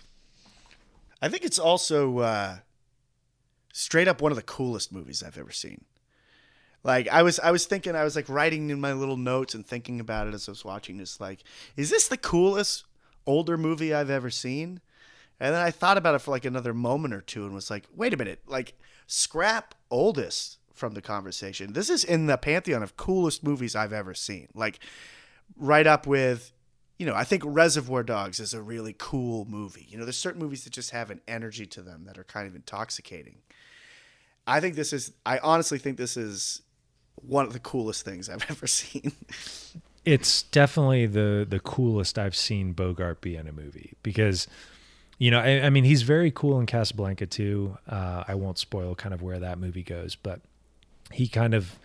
[1.22, 2.58] I think it's also uh,
[3.74, 5.84] straight up one of the coolest movies I've ever seen.
[6.84, 9.66] Like I was I was thinking I was like writing in my little notes and
[9.66, 11.44] thinking about it as I was watching this like
[11.76, 12.86] is this the coolest
[13.26, 14.80] older movie I've ever seen?
[15.40, 17.86] And then I thought about it for like another moment or two and was like,
[17.94, 18.74] wait a minute, like
[19.08, 21.74] scrap oldest from the conversation.
[21.74, 24.48] This is in the pantheon of coolest movies I've ever seen.
[24.54, 24.80] Like
[25.56, 26.52] right up with
[26.98, 29.86] you know, I think Reservoir Dogs is a really cool movie.
[29.88, 32.48] You know, there's certain movies that just have an energy to them that are kind
[32.48, 33.38] of intoxicating.
[34.48, 36.62] I think this is I honestly think this is
[37.16, 39.12] one of the coolest things I've ever seen.
[40.06, 44.48] it's definitely the the coolest I've seen Bogart be in a movie because
[45.18, 47.78] you know I, I mean he's very cool in Casablanca too.
[47.88, 50.42] Uh, I won't spoil kind of where that movie goes, but
[51.12, 51.78] he kind of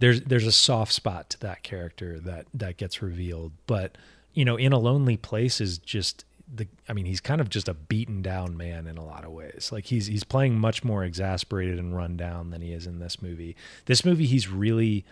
[0.00, 3.52] there's there's a soft spot to that character that that gets revealed.
[3.66, 3.96] But
[4.34, 7.68] you know, in a lonely place is just the I mean, he's kind of just
[7.68, 9.70] a beaten down man in a lot of ways.
[9.72, 13.22] Like he's he's playing much more exasperated and run down than he is in this
[13.22, 13.56] movie.
[13.86, 15.04] This movie he's really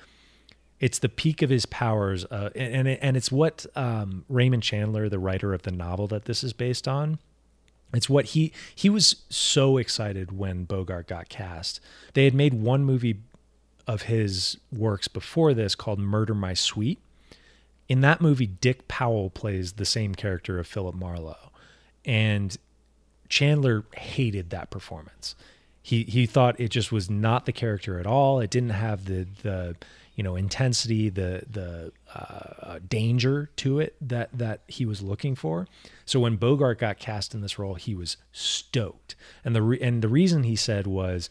[0.82, 5.18] it's the peak of his powers uh, and and, it's what um, Raymond Chandler, the
[5.18, 7.18] writer of the novel that this is based on,
[7.94, 11.80] it's what he he was so excited when Bogart got cast.
[12.12, 13.20] They had made one movie
[13.86, 16.98] of his works before this called Murder My Sweet
[17.92, 21.50] in that movie, Dick Powell plays the same character of Philip Marlowe,
[22.06, 22.56] and
[23.28, 25.34] Chandler hated that performance.
[25.82, 28.40] He he thought it just was not the character at all.
[28.40, 29.76] It didn't have the the
[30.14, 35.66] you know intensity, the the uh, danger to it that that he was looking for.
[36.04, 40.02] So when Bogart got cast in this role, he was stoked, and the re- and
[40.02, 41.30] the reason he said was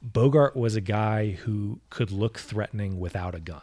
[0.00, 3.62] Bogart was a guy who could look threatening without a gun.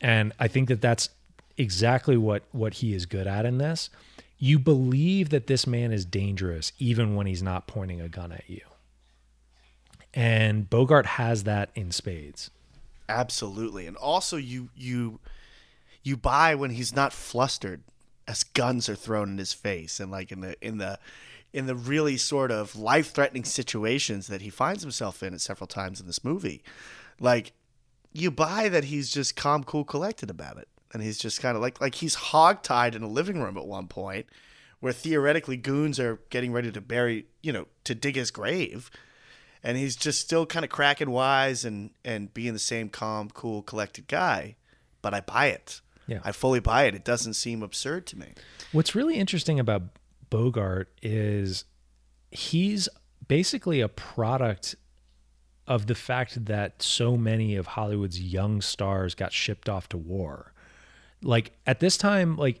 [0.00, 1.10] And I think that that's
[1.56, 3.90] exactly what what he is good at in this.
[4.38, 8.48] You believe that this man is dangerous even when he's not pointing a gun at
[8.48, 8.62] you.
[10.14, 12.50] And Bogart has that in spades.
[13.10, 13.86] Absolutely.
[13.86, 15.20] And also you you
[16.02, 17.82] you buy when he's not flustered
[18.26, 20.98] as guns are thrown in his face and like in the in the
[21.52, 26.00] in the really sort of life-threatening situations that he finds himself in at several times
[26.00, 26.62] in this movie.
[27.18, 27.52] Like
[28.12, 31.62] you buy that he's just calm, cool, collected about it and he's just kind of
[31.62, 34.26] like like he's hogtied in a living room at one point
[34.80, 38.90] where theoretically goons are getting ready to bury you know to dig his grave
[39.62, 43.62] and he's just still kind of cracking wise and and being the same calm cool
[43.62, 44.56] collected guy
[45.02, 46.20] but i buy it Yeah.
[46.24, 48.28] i fully buy it it doesn't seem absurd to me
[48.72, 49.82] What's really interesting about
[50.30, 51.64] Bogart is
[52.30, 52.88] he's
[53.26, 54.76] basically a product
[55.66, 60.52] of the fact that so many of Hollywood's young stars got shipped off to war.
[61.22, 62.60] Like at this time, like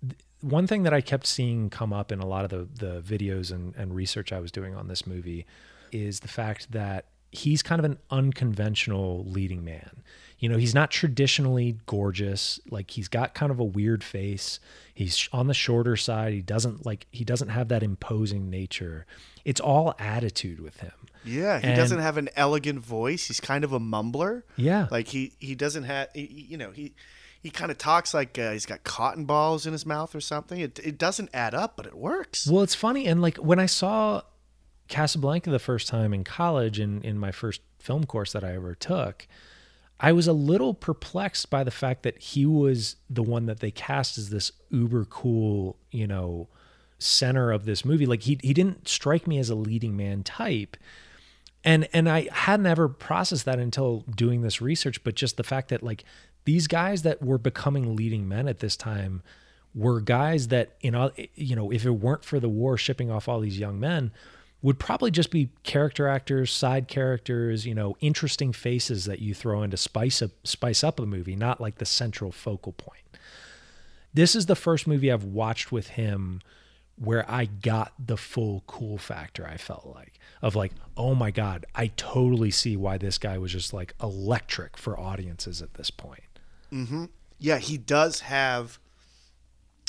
[0.00, 3.00] th- one thing that I kept seeing come up in a lot of the the
[3.00, 5.46] videos and, and research I was doing on this movie
[5.92, 10.02] is the fact that he's kind of an unconventional leading man.
[10.38, 12.60] You know, he's not traditionally gorgeous.
[12.70, 14.60] Like he's got kind of a weird face.
[14.94, 16.32] He's on the shorter side.
[16.32, 19.04] He doesn't like he doesn't have that imposing nature.
[19.44, 20.92] It's all attitude with him.
[21.24, 24.86] yeah he And- doesn't have an elegant voice he's kind of a mumbler Yeah.
[24.90, 26.94] like he he doesn't have he, you know he
[27.42, 30.60] he kind of talks like uh, he's got cotton balls in his mouth or something
[30.60, 33.66] it, it doesn't add up but it works Well, it's funny, and like when I
[33.66, 34.22] saw
[34.88, 38.74] Casablanca the first time in college, in in my first film course that I ever
[38.74, 39.26] took,
[40.00, 43.70] I was a little perplexed by the fact that he was the one that they
[43.70, 46.48] cast as this uber cool, you know,
[46.98, 48.06] center of this movie.
[48.06, 50.76] Like he he didn't strike me as a leading man type.
[51.64, 55.68] And and I hadn't ever processed that until doing this research, but just the fact
[55.68, 56.04] that like
[56.44, 59.22] these guys that were becoming leading men at this time
[59.74, 63.28] were guys that you know you know if it weren't for the war shipping off
[63.28, 64.12] all these young men
[64.60, 69.62] would probably just be character actors, side characters, you know, interesting faces that you throw
[69.62, 73.02] in to spice up spice up a movie, not like the central focal point.
[74.12, 76.40] This is the first movie I've watched with him
[76.96, 81.64] where I got the full cool factor, I felt like, of like, oh my God,
[81.74, 86.24] I totally see why this guy was just like electric for audiences at this point.
[86.72, 87.10] Mhm.
[87.38, 88.80] yeah, he does have.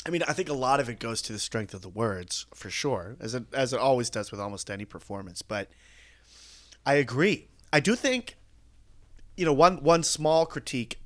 [0.06, 2.46] I mean, I think a lot of it goes to the strength of the words,
[2.54, 5.42] for sure, as it as it always does with almost any performance.
[5.42, 5.70] But
[6.86, 7.48] I agree.
[7.72, 8.36] I do think,
[9.36, 10.98] you know, one one small critique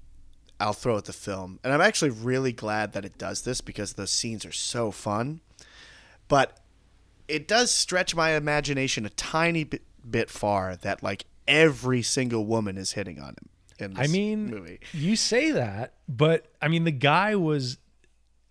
[0.61, 3.95] I'll throw at the film, and I'm actually really glad that it does this because
[3.95, 5.41] those scenes are so fun.
[6.29, 6.61] But
[7.29, 12.79] it does stretch my imagination a tiny bit, bit far that like every single woman
[12.79, 13.49] is hitting on him.
[13.77, 14.79] In I mean, movie.
[14.93, 17.79] you say that, but I mean, the guy was,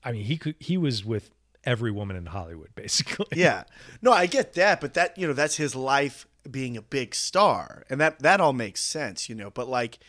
[0.03, 1.31] I mean, he could, he was with
[1.63, 3.25] every woman in Hollywood, basically.
[3.31, 3.63] yeah
[4.01, 7.83] no i get that but that you know that's his life being a big star,
[7.89, 9.49] and that that all makes sense, you know.
[9.49, 9.99] But like,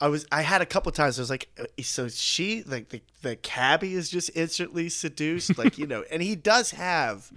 [0.00, 3.00] I was I had a couple times I was like, uh, so she like the
[3.22, 7.32] the cabbie is just instantly seduced, like you know, and he does have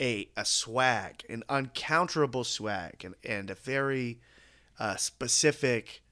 [0.00, 4.18] a a swag, an uncounterable swag, and and a very
[4.78, 6.02] uh, specific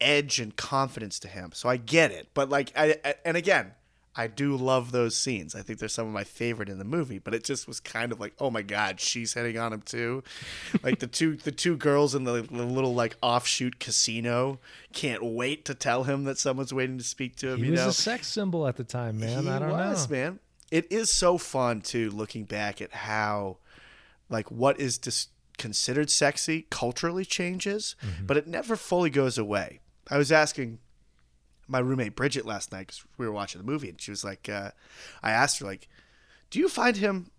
[0.00, 1.52] edge and confidence to him.
[1.54, 3.72] So I get it, but like, I, I and again,
[4.16, 5.54] I do love those scenes.
[5.56, 7.18] I think they're some of my favorite in the movie.
[7.18, 10.22] But it just was kind of like, oh my god, she's hitting on him too.
[10.84, 14.60] like the two the two girls in the, the little like offshoot casino
[14.92, 17.62] can't wait to tell him that someone's waiting to speak to him.
[17.64, 19.42] He was know, a sex symbol at the time, man.
[19.44, 20.16] he I don't was, know.
[20.16, 20.38] man.
[20.70, 23.58] It is so fun too, looking back at how,
[24.28, 28.26] like, what is dis- considered sexy culturally changes, Mm-hmm.
[28.26, 29.80] but it never fully goes away.
[30.10, 30.78] I was asking
[31.68, 34.48] my roommate Bridget last night because we were watching the movie, and she was like,
[34.48, 34.70] uh,
[35.22, 35.88] I asked her like,
[36.50, 37.30] "Do you find him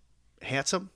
[0.42, 0.90] handsome?"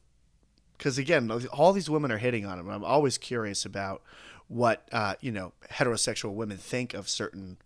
[0.77, 2.69] Because again, all these women are hitting on him.
[2.69, 4.03] I'm always curious about
[4.49, 7.59] what uh, you know heterosexual women think of certain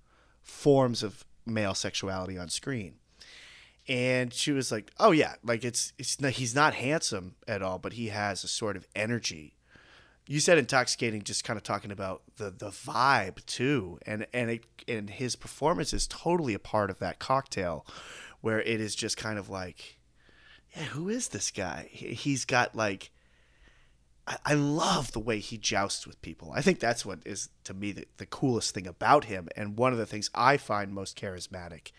[0.42, 2.94] forms of male sexuality on screen.
[3.86, 7.94] And she was like, "Oh yeah, like it's it's he's not handsome at all, but
[7.94, 9.54] he has a sort of energy."
[10.26, 14.64] You said intoxicating, just kind of talking about the the vibe too, and and it
[14.88, 17.86] and his performance is totally a part of that cocktail,
[18.40, 19.98] where it is just kind of like,
[20.74, 21.88] yeah, who is this guy?
[21.90, 23.10] He- He's got like
[24.26, 26.52] I, I love the way he jousts with people.
[26.54, 29.92] I think that's what is to me the, the coolest thing about him, and one
[29.92, 31.90] of the things I find most charismatic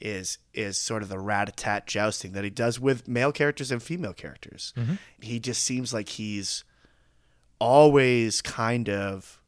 [0.00, 3.72] is is sort of the rat a tat jousting that he does with male characters
[3.72, 4.72] and female characters.
[4.76, 4.94] Mm-hmm.
[5.20, 6.62] He just seems like he's
[7.58, 9.40] always kind of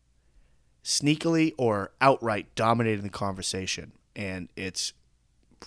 [0.85, 4.93] sneakily or outright dominating the conversation, and it's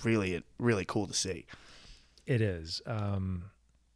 [0.03, 1.45] really really cool to see.
[2.25, 2.81] It is.
[2.85, 3.45] Um,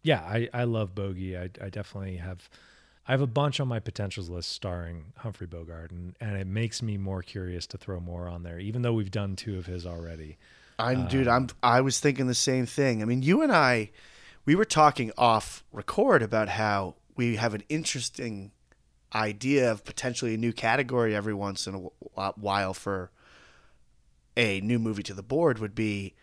[0.03, 1.38] yeah, I, I love Bogey.
[1.38, 2.49] I, I definitely have.
[3.08, 6.81] I have a bunch on my potentials list starring Humphrey Bogart, and, and it makes
[6.81, 9.86] me more curious to throw more on there, even though we've done two of his
[9.86, 10.38] already.
[10.77, 11.27] I'm dude.
[11.27, 11.47] I'm.
[11.63, 13.01] I was thinking the same thing.
[13.01, 13.91] I mean, you and I,
[14.45, 18.51] we were talking off record about how we have an interesting
[19.13, 23.12] idea of potentially a new category every once in a while for
[24.36, 26.13] a new movie to the board would be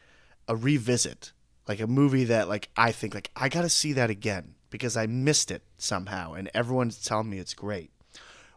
[0.46, 1.32] a revisit,
[1.66, 4.96] like a movie that like I think like I got to see that again because
[4.96, 7.90] I missed it somehow, and everyone's telling me it's great.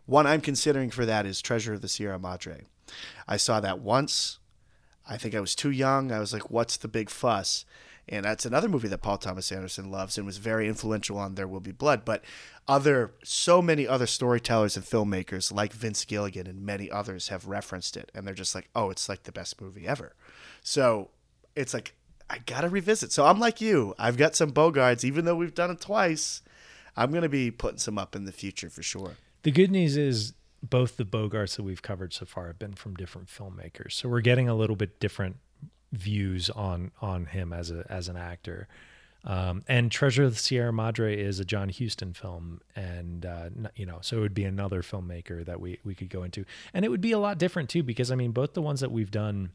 [0.06, 2.64] One I'm considering for that is Treasure of the Sierra Madre.
[3.28, 4.40] I saw that once.
[5.08, 6.12] I think I was too young.
[6.12, 7.66] I was like, what's the big fuss?
[8.08, 11.48] And that's another movie that Paul Thomas Anderson loves and was very influential on There
[11.48, 12.06] Will Be Blood.
[12.06, 12.24] But
[12.68, 17.98] other, so many other storytellers and filmmakers like Vince Gilligan and many others have referenced
[17.98, 18.12] it.
[18.14, 20.14] And they're just like, oh, it's like the best movie ever.
[20.62, 21.10] So
[21.56, 21.96] it's like,
[22.30, 23.12] I got to revisit.
[23.12, 23.96] So I'm like you.
[23.98, 26.42] I've got some Bogarts, even though we've done it twice.
[26.96, 29.14] I'm to be putting some up in the future for sure.
[29.44, 32.96] The good news is both the Bogarts that we've covered so far have been from
[32.96, 35.38] different filmmakers, so we're getting a little bit different
[35.92, 38.68] views on on him as a as an actor.
[39.24, 43.86] Um, and Treasure of the Sierra Madre is a John Huston film, and uh, you
[43.86, 46.90] know, so it would be another filmmaker that we we could go into, and it
[46.90, 49.52] would be a lot different too, because I mean, both the ones that we've done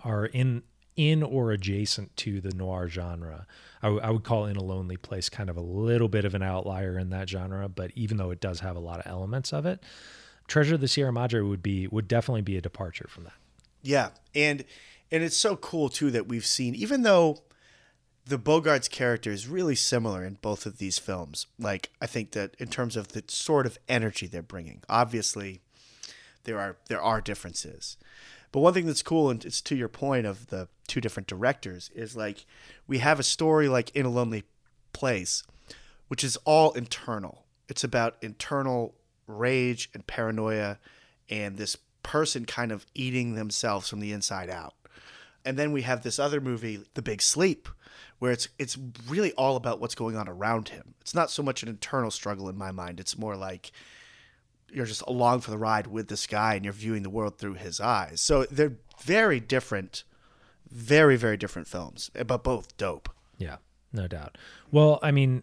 [0.00, 0.64] are in
[0.96, 3.46] in or adjacent to the noir genre.
[3.82, 6.34] I, w- I would call In a Lonely Place kind of a little bit of
[6.34, 9.52] an outlier in that genre, but even though it does have a lot of elements
[9.52, 9.82] of it,
[10.46, 13.32] Treasure of the Sierra Madre would be would definitely be a departure from that.
[13.82, 14.64] Yeah, and
[15.10, 17.42] and it's so cool too that we've seen, even though
[18.26, 21.46] the Bogart's character is really similar in both of these films.
[21.58, 25.60] Like I think that in terms of the sort of energy they're bringing, obviously
[26.44, 27.96] there are there are differences.
[28.52, 31.90] But one thing that's cool, and it's to your point of the two different directors,
[31.94, 32.46] is like
[32.86, 34.44] we have a story like In a Lonely
[34.92, 35.42] Place,
[36.08, 37.44] which is all internal.
[37.68, 38.94] It's about internal
[39.26, 40.78] rage and paranoia
[41.28, 44.74] and this person kind of eating themselves from the inside out.
[45.44, 47.68] And then we have this other movie, The Big Sleep,
[48.18, 48.78] where it's it's
[49.08, 50.94] really all about what's going on around him.
[51.00, 53.00] It's not so much an internal struggle in my mind.
[53.00, 53.72] It's more like
[54.72, 57.54] you're just along for the ride with this guy and you're viewing the world through
[57.54, 58.20] his eyes.
[58.20, 60.02] So they're very different,
[60.70, 63.08] very, very different films, but both dope.
[63.38, 63.56] Yeah,
[63.92, 64.36] no doubt.
[64.72, 65.42] Well, I mean,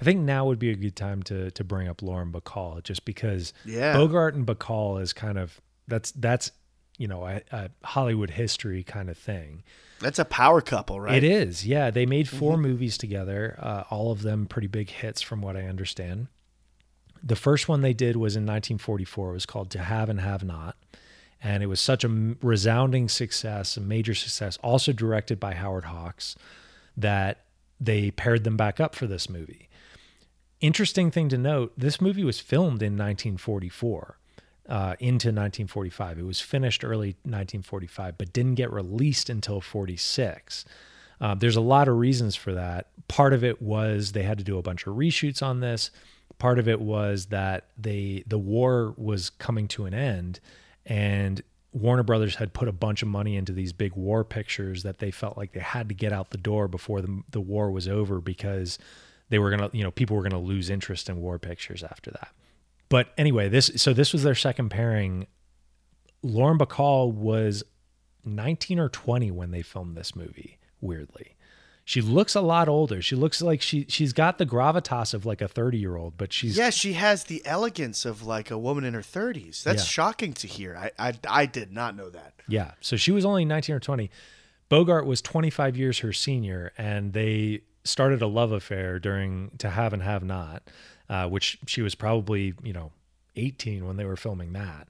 [0.00, 3.04] I think now would be a good time to to bring up Lauren Bacall, just
[3.04, 3.92] because Yeah.
[3.94, 6.52] Bogart and Bacall is kind of that's that's
[6.98, 9.62] you know a, a Hollywood history kind of thing.
[10.00, 11.16] That's a power couple, right?
[11.16, 11.90] It is, yeah.
[11.90, 15.62] They made 4 movies together, uh, all of them pretty big hits, from what I
[15.62, 16.28] understand.
[17.20, 19.30] The first one they did was in 1944.
[19.30, 20.76] It was called To Have and Have Not.
[21.42, 26.36] And it was such a resounding success, a major success, also directed by Howard Hawks,
[26.96, 27.44] that
[27.80, 29.68] they paired them back up for this movie.
[30.60, 34.18] interesting thing to note: this movie was filmed in 1944
[34.68, 36.18] uh, into 1945.
[36.18, 40.64] It was finished early 1945, but didn't get released until 46.
[41.20, 42.88] Uh, there's a lot of reasons for that.
[43.08, 45.90] Part of it was they had to do a bunch of reshoots on this.
[46.38, 50.38] Part of it was that they the war was coming to an end,
[50.86, 51.42] and
[51.72, 55.10] Warner Brothers had put a bunch of money into these big war pictures that they
[55.10, 58.20] felt like they had to get out the door before the the war was over
[58.20, 58.78] because
[59.30, 62.28] they were gonna you know people were gonna lose interest in war pictures after that.
[62.88, 65.26] But anyway, this so this was their second pairing.
[66.22, 67.62] Lauren Bacall was
[68.24, 71.34] 19 or 20 when they filmed this movie, weirdly.
[71.84, 73.00] She looks a lot older.
[73.00, 76.68] She looks like she she's got the gravitas of like a 30-year-old, but she's Yeah,
[76.70, 79.62] she has the elegance of like a woman in her 30s.
[79.62, 79.86] That's Yeah.
[79.86, 80.76] shocking to hear.
[80.76, 82.34] I, I I did not know that.
[82.46, 82.72] Yeah.
[82.80, 84.10] So she was only 19 or 20.
[84.68, 89.94] Bogart was 25 years her senior, and they started a love affair during To Have
[89.94, 90.68] and Have Not,
[91.08, 92.92] uh, which she was probably, you know,
[93.36, 94.88] 18 when they were filming that.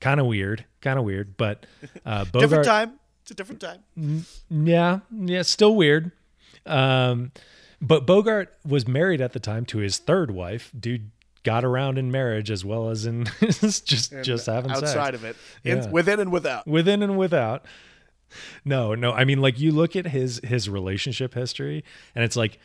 [0.00, 0.64] Kind of weird.
[0.80, 1.36] Kind of weird.
[1.36, 1.66] But
[2.04, 2.40] uh, Bogart.
[2.42, 2.92] different time.
[3.22, 4.24] It's a different time.
[4.50, 5.00] Yeah.
[5.10, 5.42] Yeah.
[5.42, 6.12] Still weird.
[6.64, 7.32] Um,
[7.80, 10.70] but Bogart was married at the time to his third wife.
[10.78, 11.10] Dude
[11.42, 15.36] got around in marriage as well as in just just having sex outside of it,
[15.62, 15.90] in, Yeah.
[15.90, 16.66] within and without.
[16.66, 17.64] within and without.
[18.64, 19.12] No, no.
[19.12, 21.84] I mean, like you look at his his relationship history,
[22.14, 22.58] and it's like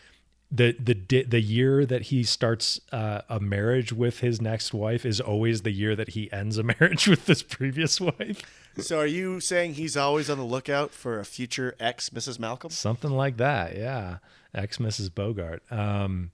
[0.52, 5.22] the the the year that he starts uh, a marriage with his next wife is
[5.22, 8.42] always the year that he ends a marriage with his previous wife.
[8.78, 12.38] So, are you saying he's always on the lookout for a future ex, Mrs.
[12.38, 12.70] Malcolm?
[12.70, 14.18] Something like that, yeah.
[14.54, 15.14] Ex Mrs.
[15.14, 15.64] Bogart.
[15.72, 16.32] Um,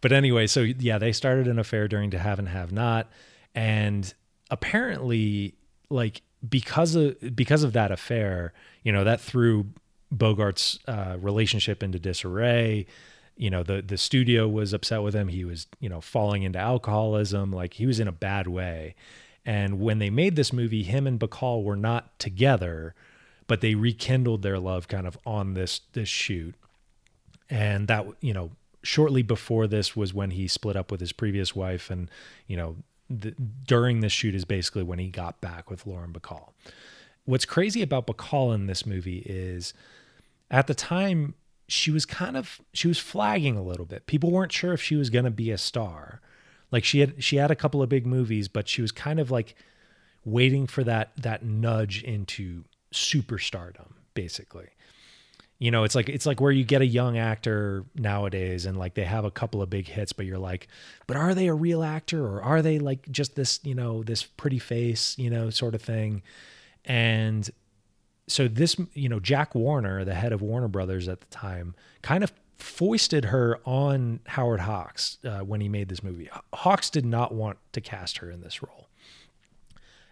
[0.00, 3.10] but anyway, so yeah, they started an affair during To Have and Have Not,
[3.54, 4.12] and
[4.50, 5.54] apparently,
[5.90, 9.66] like because of because of that affair, you know, that threw
[10.14, 12.86] Bogart's uh, relationship into disarray.
[13.40, 15.28] You know, the the studio was upset with him.
[15.28, 17.50] He was, you know, falling into alcoholism.
[17.50, 18.94] Like he was in a bad way.
[19.46, 22.94] And when they made this movie, him and Bacall were not together,
[23.46, 26.54] but they rekindled their love kind of on this this shoot
[27.48, 28.50] and that you know
[28.82, 32.10] shortly before this was when he split up with his previous wife and
[32.46, 32.76] you know
[33.10, 33.32] the,
[33.66, 36.50] during this shoot is basically when he got back with Lauren Bacall.
[37.24, 39.74] What's crazy about Bacall in this movie is
[40.50, 41.34] at the time
[41.70, 44.06] she was kind of she was flagging a little bit.
[44.06, 46.20] People weren't sure if she was going to be a star.
[46.70, 49.30] Like she had she had a couple of big movies, but she was kind of
[49.30, 49.54] like
[50.24, 54.68] waiting for that that nudge into superstardom basically
[55.58, 58.94] you know it's like it's like where you get a young actor nowadays and like
[58.94, 60.66] they have a couple of big hits but you're like
[61.06, 64.24] but are they a real actor or are they like just this you know this
[64.24, 66.22] pretty face you know sort of thing
[66.84, 67.50] and
[68.30, 72.24] so this you know Jack Warner the head of Warner Brothers at the time kind
[72.24, 77.32] of foisted her on Howard Hawks uh, when he made this movie Hawks did not
[77.32, 78.88] want to cast her in this role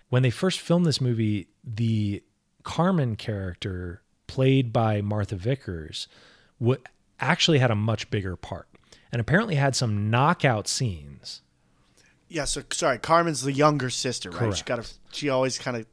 [0.08, 2.22] when they first filmed this movie, the
[2.62, 6.08] Carmen character played by Martha Vickers
[6.60, 6.80] w-
[7.20, 8.68] actually had a much bigger part
[9.12, 11.42] and apparently had some knockout scenes.
[12.28, 12.44] Yeah.
[12.44, 14.54] So, sorry, Carmen's the younger sister, right?
[14.54, 14.86] She got a.
[15.12, 15.86] She always kind of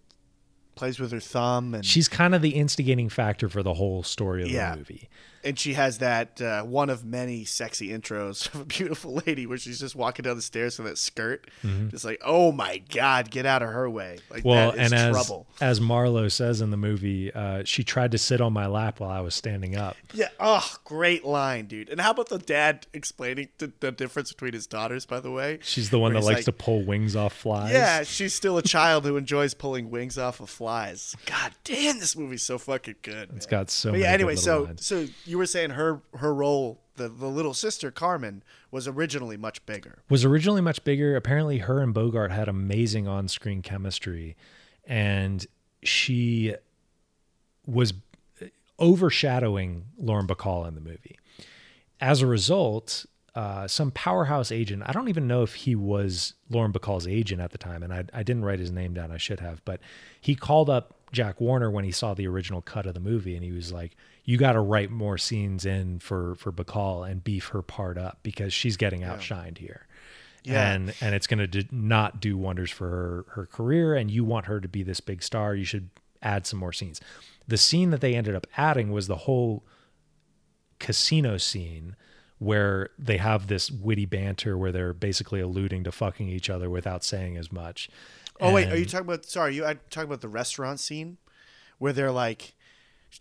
[0.76, 4.43] plays with her thumb, and She's kind of the instigating factor for the whole story
[4.43, 4.71] of Yeah.
[4.71, 5.09] the movie.
[5.45, 9.57] And she has that uh, one of many sexy intros of a beautiful lady where
[9.57, 11.49] she's just walking down the stairs in that skirt,
[11.89, 14.17] just like, oh my god, get out of her way!
[14.29, 14.49] Like Mm-hmm.
[14.49, 15.47] Well, that is and as trouble.
[15.61, 19.09] as Marlowe says in the movie, uh, she tried to sit on my lap while
[19.11, 19.95] I was standing up.
[20.13, 20.29] Yeah.
[20.39, 21.89] Oh, great line, dude.
[21.89, 25.05] And how about the dad explaining the, the difference between his daughters?
[25.05, 27.71] By the way, She's the one that likes like- to pull wings off flies.
[27.73, 31.15] Yeah, she's still a child who enjoys pulling wings off of flies.
[31.25, 33.29] God damn, this movie's so fucking good.
[33.35, 33.93] It's got so.
[33.93, 34.85] Yeah, anyway, so lines.
[34.85, 39.65] so you were saying her her role, the the little sister Carmen, was originally much
[39.65, 39.99] bigger.
[40.09, 41.15] was originally much bigger.
[41.15, 44.36] Apparently, her and Bogart had amazing on screen chemistry,
[44.86, 45.45] and
[45.83, 46.55] she
[47.65, 47.93] was
[48.79, 51.17] overshadowing Lauren Bacall in the movie.
[52.01, 53.05] As a result,
[53.36, 57.51] uh, some powerhouse agent, I don't even know if he was Lauren Bacall's agent at
[57.51, 59.79] the time, and I, I didn't write his name down, I should have, but
[60.19, 63.43] he called up Jack Warner when he saw the original cut of the movie, and
[63.43, 67.49] he was like, "You got to write more scenes in for for Bacall and beef
[67.49, 69.87] her part up because she's getting outshined here."
[70.43, 70.73] Yeah.
[70.73, 74.23] and and it's going to do, not do wonders for her her career and you
[74.23, 75.89] want her to be this big star you should
[76.21, 77.01] add some more scenes
[77.47, 79.63] the scene that they ended up adding was the whole
[80.79, 81.95] casino scene
[82.37, 87.03] where they have this witty banter where they're basically alluding to fucking each other without
[87.03, 87.89] saying as much
[88.41, 89.25] Oh wait, are you talking about?
[89.25, 91.17] Sorry, you I talking about the restaurant scene
[91.77, 92.53] where they're like,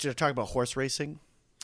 [0.00, 1.20] they're talking about horse racing.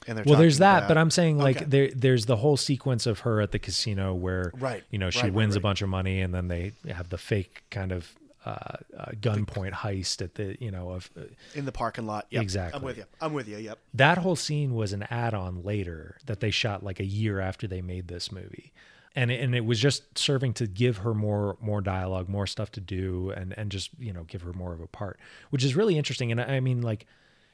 [0.07, 1.65] And they're well, there's that, about- but I'm saying like Okay.
[1.67, 5.19] there there's the whole sequence of her at the casino where Right, you know she
[5.19, 8.11] right, right, wins a bunch of money and then they have the fake kind of
[8.47, 8.51] uh,
[8.99, 11.25] uh, gunpoint heist at the you know of uh,
[11.55, 12.25] in the parking lot.
[12.31, 12.43] Yep.
[12.43, 12.79] Exactly.
[12.79, 13.05] I'm with you.
[13.21, 13.59] I'm with you.
[13.59, 13.79] Yep.
[13.93, 17.83] that whole scene was an add-on later that they shot like a year after they
[17.83, 18.73] made this movie
[19.17, 22.71] and it, and it was just serving to give her more more dialogue more stuff
[22.73, 25.19] to do and and just you know give her more of a part
[25.51, 26.31] which is really interesting.
[26.31, 27.07] And i I mean like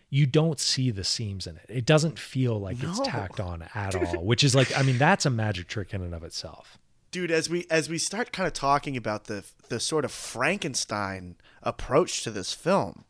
[0.09, 1.67] you don't see the seams in it.
[1.69, 5.27] It doesn't feel like it's tacked on at all which is like i mean that's
[5.27, 6.79] a magic trick in and of itself.
[7.11, 11.37] Dude as we as we start kind of talking about the the sort of frankenstein
[11.63, 13.05] approach to this film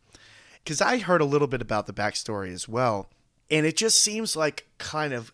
[0.63, 3.09] because i heard a little bit about the backstory as well
[3.49, 5.31] and it just seems like kind of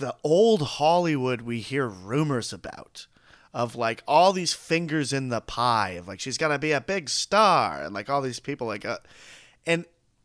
[0.00, 3.06] the old hollywood we hear rumors about
[3.52, 7.08] of like all these fingers in the pie of like she's gonna be a big
[7.08, 8.98] star and like all these people like uh,
[9.66, 9.84] and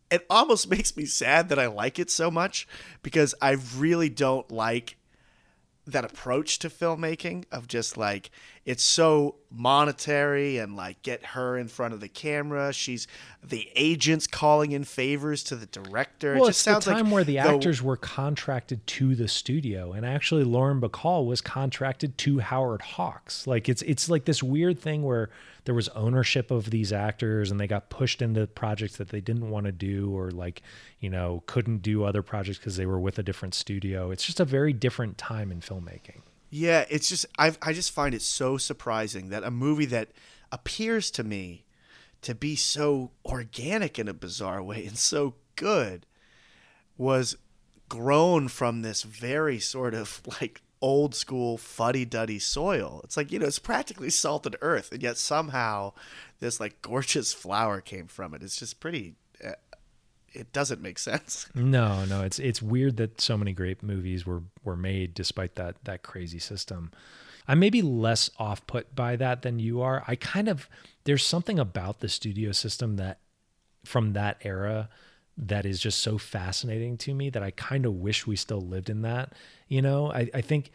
[0.10, 2.68] it almost makes me sad that i like it so much
[3.04, 4.98] because i really don't like
[5.88, 8.32] that approach to filmmaking of just like
[8.66, 12.74] it's so monetary and like get her in front of the camera.
[12.74, 13.08] She's
[13.44, 16.34] the agents calling in favors to the director.
[16.34, 19.28] well it it's just the sounds time like where the actors were contracted to the
[19.28, 24.42] studio and actually lauren bacall was contracted to howard hawks like it's it's like this
[24.42, 25.30] weird thing where
[25.66, 29.50] there was ownership of these actors and they got pushed into projects that they didn't
[29.50, 30.62] want to do or like
[31.00, 34.12] you know couldn't do other projects because they were with a different studio.
[34.12, 36.22] It's just a very different time in filmmaking.
[36.50, 40.10] Yeah, it's just I I just find it so surprising that a movie that
[40.52, 41.66] appears to me
[42.22, 46.06] to be so organic in a bizarre way and so good
[46.98, 47.36] was
[47.90, 53.02] grown from this very sort of like old school fuddy-duddy soil.
[53.04, 55.94] It's like, you know, it's practically salted earth and yet somehow
[56.40, 58.44] this like gorgeous flower came from it.
[58.44, 59.54] It's just pretty uh,
[60.32, 61.48] it doesn't make sense.
[61.56, 65.84] No, no, it's it's weird that so many great movies were were made despite that
[65.86, 66.92] that crazy system.
[67.48, 70.04] I may be less off put by that than you are.
[70.08, 70.70] I kind of
[71.06, 73.18] there's something about the studio system that
[73.86, 74.90] from that era
[75.38, 78.90] that is just so fascinating to me that I kind of wish we still lived
[78.90, 79.34] in that.
[79.68, 80.72] You know, I, I think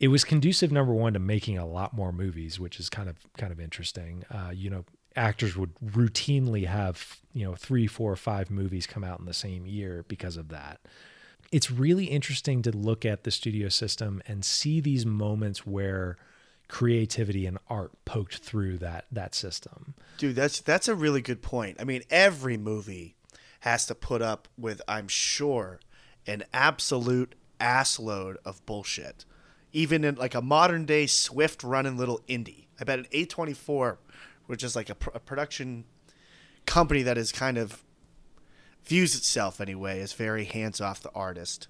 [0.00, 3.16] it was conducive number one to making a lot more movies, which is kind of
[3.36, 4.24] kind of interesting.
[4.30, 4.84] Uh, you know,
[5.14, 9.66] actors would routinely have you know three, four, five movies come out in the same
[9.66, 10.80] year because of that.
[11.52, 16.16] It's really interesting to look at the studio system and see these moments where
[16.68, 19.94] creativity and art poked through that that system.
[20.18, 21.76] Dude, that's that's a really good point.
[21.80, 23.15] I mean, every movie
[23.66, 25.80] has to put up with, I'm sure,
[26.24, 29.24] an absolute assload of bullshit.
[29.72, 32.66] Even in like a modern day swift running little indie.
[32.80, 33.96] I bet an A24,
[34.46, 35.82] which is like a, pr- a production
[36.64, 37.82] company that is kind of
[38.84, 41.66] views itself anyway as very hands off the artist.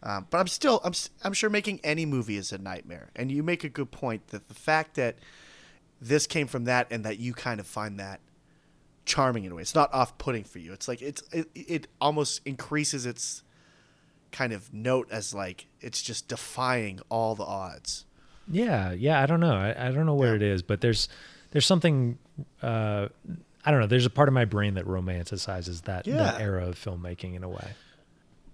[0.00, 0.92] Um, but I'm still, I'm,
[1.24, 3.10] I'm sure making any movie is a nightmare.
[3.16, 5.16] And you make a good point that the fact that
[6.00, 8.20] this came from that and that you kind of find that
[9.04, 9.62] charming in a way.
[9.62, 10.72] It's not off-putting for you.
[10.72, 13.42] It's like it's it, it almost increases its
[14.30, 18.04] kind of note as like it's just defying all the odds.
[18.48, 19.20] Yeah, yeah.
[19.22, 19.54] I don't know.
[19.54, 20.34] I, I don't know what Yeah.
[20.36, 21.08] it is, but there's
[21.50, 22.18] there's something.
[22.62, 23.08] Uh,
[23.64, 23.86] I don't know.
[23.86, 26.16] There's a part of my brain that romanticizes that Yeah.
[26.16, 27.72] that era of filmmaking in a way.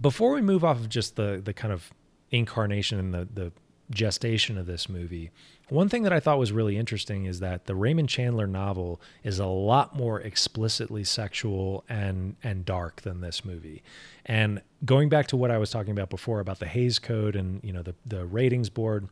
[0.00, 1.90] Before we move off of just the the kind of
[2.30, 3.52] incarnation and the the
[3.90, 5.30] gestation of this movie,
[5.68, 9.38] one thing that I thought was really interesting is that the Raymond Chandler novel is
[9.38, 13.82] a lot more explicitly sexual and and dark than this movie.
[14.24, 17.62] And going back to what I was talking about before about the Hays Code and
[17.62, 19.08] you know the the ratings board,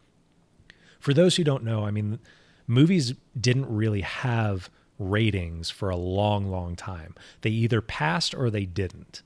[0.99, 2.19] for those who don't know, I mean,
[2.67, 7.15] movies didn't really have ratings for a long, long time.
[7.43, 9.23] They either passed or they didn't.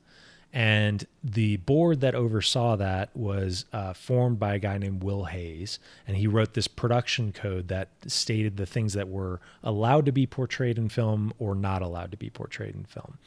[0.53, 5.79] And the board that oversaw that was uh, formed by a guy named Will Hays.
[6.05, 10.27] And he wrote this production code that stated the things that were allowed to be
[10.27, 13.17] portrayed in film or not allowed to be portrayed in film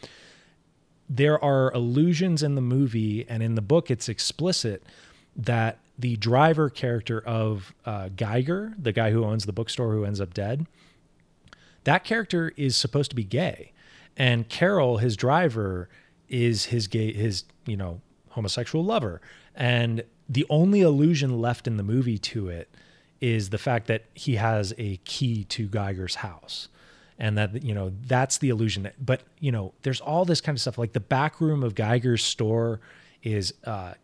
[1.09, 4.83] there are allusions in the movie and in the book it's explicit
[5.37, 10.21] that the driver character of uh, Geiger, the guy who owns the bookstore who ends
[10.21, 10.67] up dead,
[11.85, 13.73] that character is supposed to be gay,
[14.17, 15.89] and Carol, his driver,
[16.29, 18.01] is his gay, his you know
[18.31, 19.21] homosexual lover,
[19.55, 22.69] and the only allusion left in the movie to it
[23.21, 26.69] is the fact that he has a key to Geiger's house.
[27.17, 30.61] And that you know that's the illusion but you know there's all this kind of
[30.61, 30.79] stuff.
[30.79, 32.81] Like the back room of geiger's store
[33.23, 33.95] is uh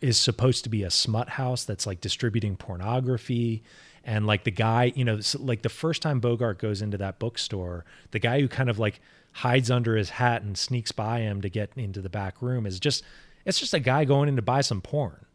[0.00, 3.62] is supposed to be a smut house that's like distributing pornography.
[4.04, 7.84] And like the guy you know like the first time bogart goes into that bookstore
[8.12, 9.02] the guy who kind of like
[9.34, 12.78] hides under his hat and sneaks by him to get into the back room is
[12.78, 13.02] just
[13.44, 15.26] It's just a guy going in to buy some porn.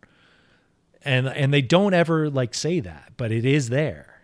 [1.03, 4.21] And and they don't ever like say that, but it is there.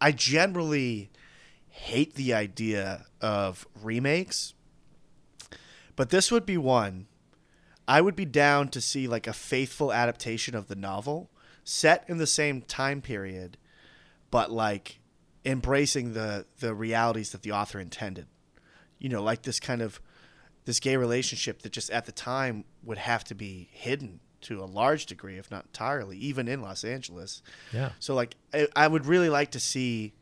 [0.00, 1.10] I generally
[1.68, 4.54] hate the idea of remakes,
[5.94, 7.06] but this would be one.
[7.86, 11.30] I would be down to see like a faithful adaptation of the novel
[11.64, 13.58] set in the same time period,
[14.30, 15.00] but like
[15.44, 18.26] embracing the the realities that the author intended.
[18.98, 20.00] You know, like this kind of
[20.64, 24.66] this gay relationship that just at the time would have to be hidden to a
[24.66, 27.42] large degree, if not entirely, even in Los Angeles.
[27.72, 27.90] Yeah.
[27.98, 30.12] So like I, I would really like to see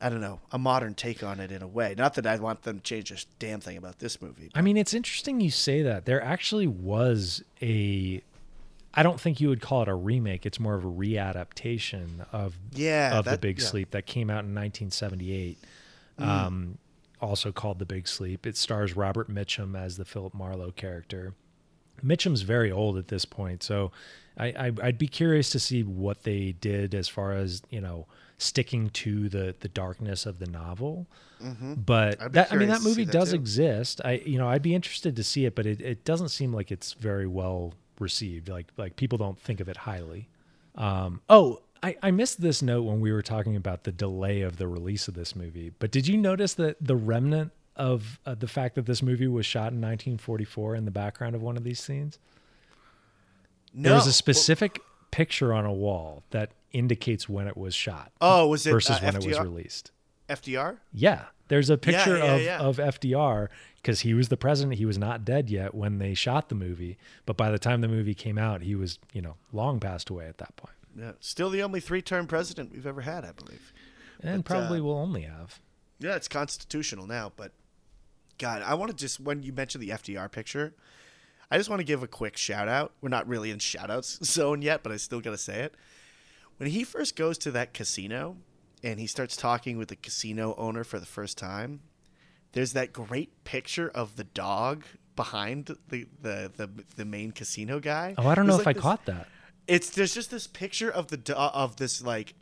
[0.00, 1.94] I don't know, a modern take on it in a way.
[1.96, 4.50] Not that I want them to change a damn thing about this movie.
[4.54, 6.04] I mean, it's interesting you say that.
[6.04, 8.22] There actually was a
[8.92, 10.46] I don't think you would call it a remake.
[10.46, 13.66] It's more of a readaptation of Yeah, of the Big yeah.
[13.66, 15.58] Sleep that came out in 1978.
[16.18, 16.26] Mm.
[16.26, 16.78] Um,
[17.20, 18.46] also called The Big Sleep.
[18.46, 21.34] It stars Robert Mitchum as the Philip Marlowe character.
[22.04, 23.90] Mitchum's very old at this point, so
[24.36, 28.06] I, I I'd be curious to see what they did as far as you know
[28.38, 31.06] sticking to the the darkness of the novel.
[31.40, 32.24] But Mm-hmm.
[32.24, 33.36] I'd that I mean that movie that does too.
[33.36, 34.00] exist.
[34.04, 36.70] I you know I'd be interested to see it, but it, it doesn't seem like
[36.70, 38.48] it's very well received.
[38.48, 40.28] Like like people don't think of it highly.
[40.74, 44.56] Um, oh, I, I missed this note when we were talking about the delay of
[44.56, 45.72] the release of this movie.
[45.78, 49.44] But did you notice that the remnant of uh, the fact that this movie was
[49.44, 52.18] shot in 1944 in the background of one of these scenes?
[53.74, 53.90] no.
[53.90, 58.48] There was a specific picture on a wall that indicates when it was shot Oh,
[58.48, 59.90] was it versus uh, when it was released.
[60.28, 60.78] FDR?
[60.92, 62.58] Yeah, there's a picture yeah, of, yeah.
[62.58, 64.76] of FDR because he was the president.
[64.78, 67.88] He was not dead yet when they shot the movie, but by the time the
[67.88, 71.12] movie came out, he was you know long passed away at that point, Yeah.
[71.20, 73.72] Still the only three term president we've ever had, I believe.
[74.22, 75.60] and But, uh, probably will only have.
[75.98, 77.52] Yeah, it's constitutional now, but
[78.38, 80.74] God, I want to just when you mentioned the FDR picture,
[81.50, 82.92] I just want to give a quick shout out.
[83.00, 85.74] We're not really in shout outs zone yet, but I still got to say it.
[86.58, 88.36] When he first goes to that casino
[88.82, 91.80] and he starts talking with the casino owner for the first time,
[92.52, 94.84] there's that great picture of the dog
[95.14, 98.14] behind the the the, the main casino guy.
[98.18, 99.28] Oh, I don't know if like I this- caught that.
[99.66, 102.34] It's there's just this picture of the do- of this like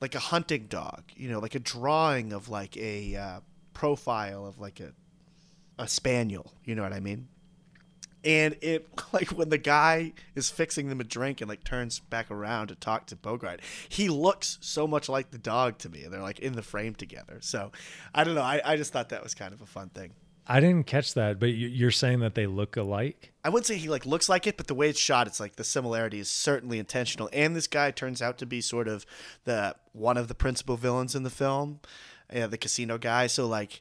[0.00, 3.40] like a hunting dog you know like a drawing of like a uh,
[3.74, 4.92] profile of like a
[5.78, 7.28] a spaniel you know what i mean?
[8.24, 12.28] And it like when the guy is fixing them a drink and like turns back
[12.30, 16.12] around to talk to bogart he looks so much like the dog to me and
[16.12, 17.38] they're like in the frame together.
[17.40, 17.70] So
[18.14, 20.12] i don't know i, I just thought that was kind of a fun thing
[20.48, 23.32] I didn't catch that, but you- you're saying that they look alike.
[23.44, 25.56] I wouldn't say he like looks like it, but the way it's shot, it's like
[25.56, 27.28] the similarity is certainly intentional.
[27.32, 29.04] And this guy turns out to be sort of
[29.44, 31.80] the one of the principal villains in the film,
[32.34, 33.26] uh, the casino guy.
[33.26, 33.80] So like,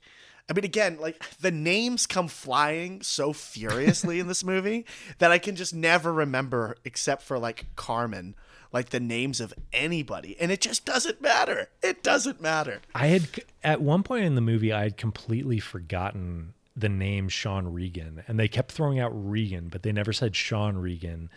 [0.50, 4.86] I mean, again, like the names come flying so furiously in this movie
[5.20, 8.36] that I can just never remember, except for like Carmen,
[8.72, 11.70] like the names of anybody, and it just doesn't matter.
[11.82, 12.82] It doesn't matter.
[12.94, 13.28] I had
[13.64, 18.40] at one point in the movie, I had completely forgotten the name Sean Regan, and
[18.40, 21.30] they kept throwing out Regan, but they never said Sean Regan.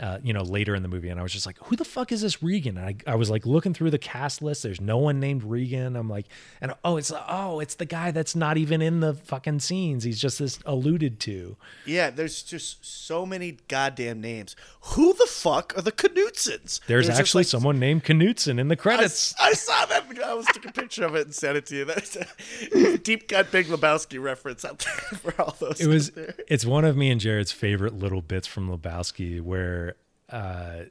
[0.00, 2.12] Uh, you know, later in the movie, and I was just like, "Who the fuck
[2.12, 4.62] is this Regan?" And I, I was like looking through the cast list.
[4.62, 5.96] There's no one named Regan.
[5.96, 6.26] I'm like,
[6.62, 10.04] and oh, it's oh, it's the guy that's not even in the fucking scenes.
[10.04, 11.56] He's just this alluded to.
[11.84, 14.56] Yeah, there's just so many goddamn names.
[14.80, 16.80] Who the fuck are the Knutsons?
[16.86, 19.34] There's actually like, someone named Knutson in the credits.
[19.40, 20.04] I saw that.
[20.24, 21.84] I was took a picture of it and sent it to you.
[21.84, 25.80] That's a deep cut Big Lebowski reference out there for all those.
[25.80, 26.12] it was
[26.48, 29.91] it's one of me and Jared's favorite little bits from Lebowski where
[30.32, 30.84] uh,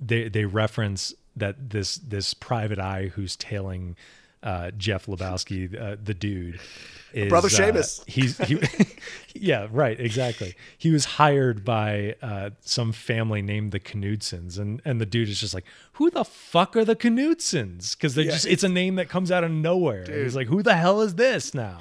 [0.00, 3.96] they they reference that this this private eye who's tailing
[4.42, 6.58] uh, Jeff Lebowski, uh, the dude,
[7.12, 8.02] is Brother uh, Seamus.
[8.08, 8.58] he's he,
[9.34, 10.56] yeah, right, exactly.
[10.76, 15.38] He was hired by uh, some family named the Knutsons, and and the dude is
[15.40, 17.96] just like, who the fuck are the Knutsons?
[17.96, 20.02] Because they Yeah, just it's a name that comes out of nowhere.
[20.02, 21.78] And he's like, who the hell is this now?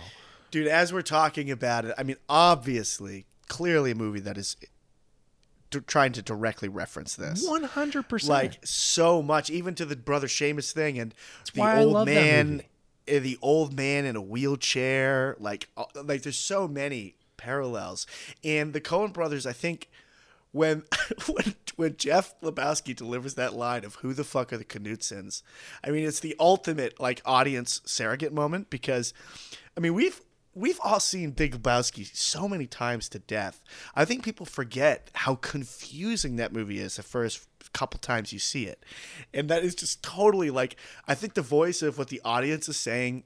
[0.51, 0.67] dude.
[0.67, 4.55] As we're talking about it, I mean, obviously, clearly a movie that is
[5.79, 7.47] trying to directly reference this.
[7.47, 8.29] One hundred percent.
[8.29, 11.15] like so much, even to the brother Seamus thing and
[11.53, 12.63] the old man,
[13.05, 15.37] the old man in a wheelchair.
[15.39, 18.05] Like, uh, like there's so many parallels.
[18.43, 19.89] And the Coen brothers, I think,
[20.51, 20.83] when
[21.27, 25.41] when when Jeff Lebowski delivers that line of "Who the fuck are the Knutsons?"
[25.83, 29.13] I mean, it's the ultimate like audience surrogate moment because,
[29.75, 30.21] I mean, we've.
[30.53, 33.63] We've all seen Big Lebowski so many times to death.
[33.95, 38.65] I think people forget how confusing that movie is the first couple times you see
[38.65, 38.83] it.
[39.33, 40.75] And that is just totally like
[41.07, 43.23] I think the voice of what the audience is saying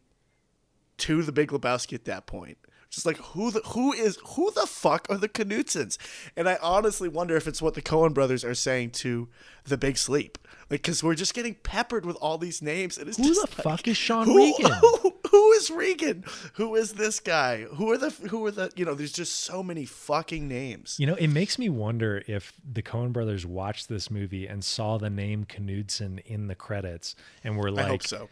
[0.98, 2.58] to the Big Lebowski at that point.
[2.90, 5.98] Just like who the who is who the fuck are the Knutsons?
[6.38, 9.28] And I honestly wonder if it's what the Coen brothers are saying to
[9.66, 10.38] the Big Sleep,
[10.70, 12.98] like because we're just getting peppered with all these names.
[12.98, 14.72] And it's Who just the like, fuck is Sean who, Regan?
[15.02, 16.24] Who, who is Regan?
[16.54, 17.64] Who is this guy?
[17.64, 18.94] Who are the who are the you know?
[18.96, 20.96] There's just so many fucking names.
[21.00, 24.98] You know, it makes me wonder if the Coen brothers watched this movie and saw
[24.98, 28.30] the name Knudsen in the credits and were like, I like, hope so.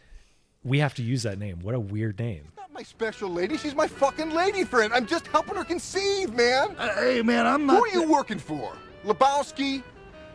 [0.64, 1.60] we have to use that name.
[1.60, 2.48] What a weird name.
[2.56, 3.56] Not my special lady.
[3.56, 4.92] She's my fucking lady friend.
[4.92, 6.74] I'm just helping her conceive, man.
[6.96, 7.76] Hey, man, I'm not.
[7.76, 8.72] Who are you working for?
[9.04, 9.82] Lebowski?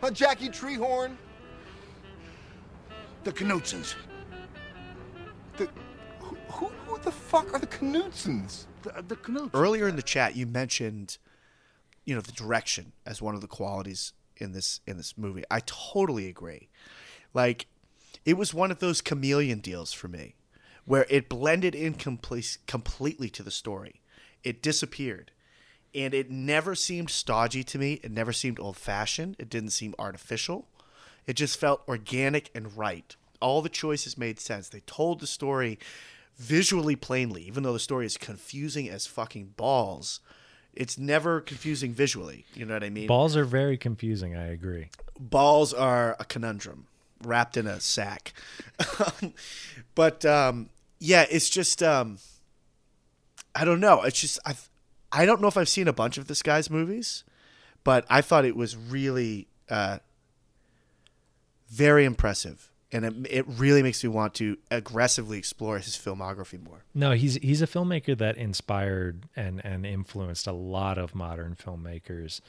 [0.00, 1.16] Huh, Jackie Treehorn?
[3.22, 3.94] The Knutsons.
[5.58, 5.68] The,
[6.20, 8.64] who, who, who the fuck are the Knutsons?
[8.82, 9.50] The, the Knutsons.
[9.52, 11.18] Earlier in the chat, you mentioned,
[12.06, 15.44] you know, the direction as one of the qualities in this in this movie.
[15.50, 16.70] I totally agree.
[17.34, 17.66] Like,
[18.24, 20.34] it was one of those chameleon deals for me,
[20.86, 24.00] where it blended in complete, completely to the story.
[24.42, 25.30] It disappeared,
[25.94, 28.00] and it never seemed stodgy to me.
[28.02, 29.36] It never seemed old fashioned.
[29.38, 30.68] It didn't seem artificial.
[31.30, 33.14] It just felt organic and right.
[33.40, 34.68] All the choices made sense.
[34.68, 35.78] They told the story
[36.36, 40.18] visually plainly, even though the story is confusing as fucking balls.
[40.74, 42.46] It's never confusing visually.
[42.52, 43.06] You know what I mean?
[43.06, 44.34] Balls are very confusing.
[44.34, 44.88] I agree.
[45.20, 46.88] balls are a conundrum
[47.22, 48.32] wrapped in a sack.
[49.94, 50.68] but um,
[50.98, 52.18] yeah, it's just um,
[53.54, 54.02] I don't know.
[54.02, 54.56] It's just I
[55.12, 57.22] I don't know if I've seen a bunch of this guy's movies,
[57.84, 59.98] but I thought it was really uh,
[61.70, 66.84] very impressive, and it, it really makes me want to aggressively explore his filmography more.
[66.94, 72.40] No, he's he's a filmmaker that inspired and and influenced a lot of modern filmmakers,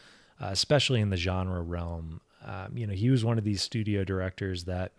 [0.42, 2.22] uh, especially in the genre realm.
[2.44, 4.94] Um, you know, he was one of these studio directors that,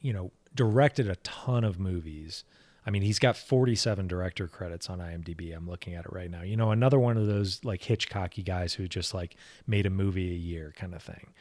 [0.00, 2.44] you know, directed a ton of movies.
[2.86, 5.54] I mean, he's got 47 director credits on IMDb.
[5.54, 6.40] I'm looking at it right now.
[6.40, 10.30] You know, another one of those like Hitchcocky guys who just like made a movie
[10.30, 11.34] a year kind of thing.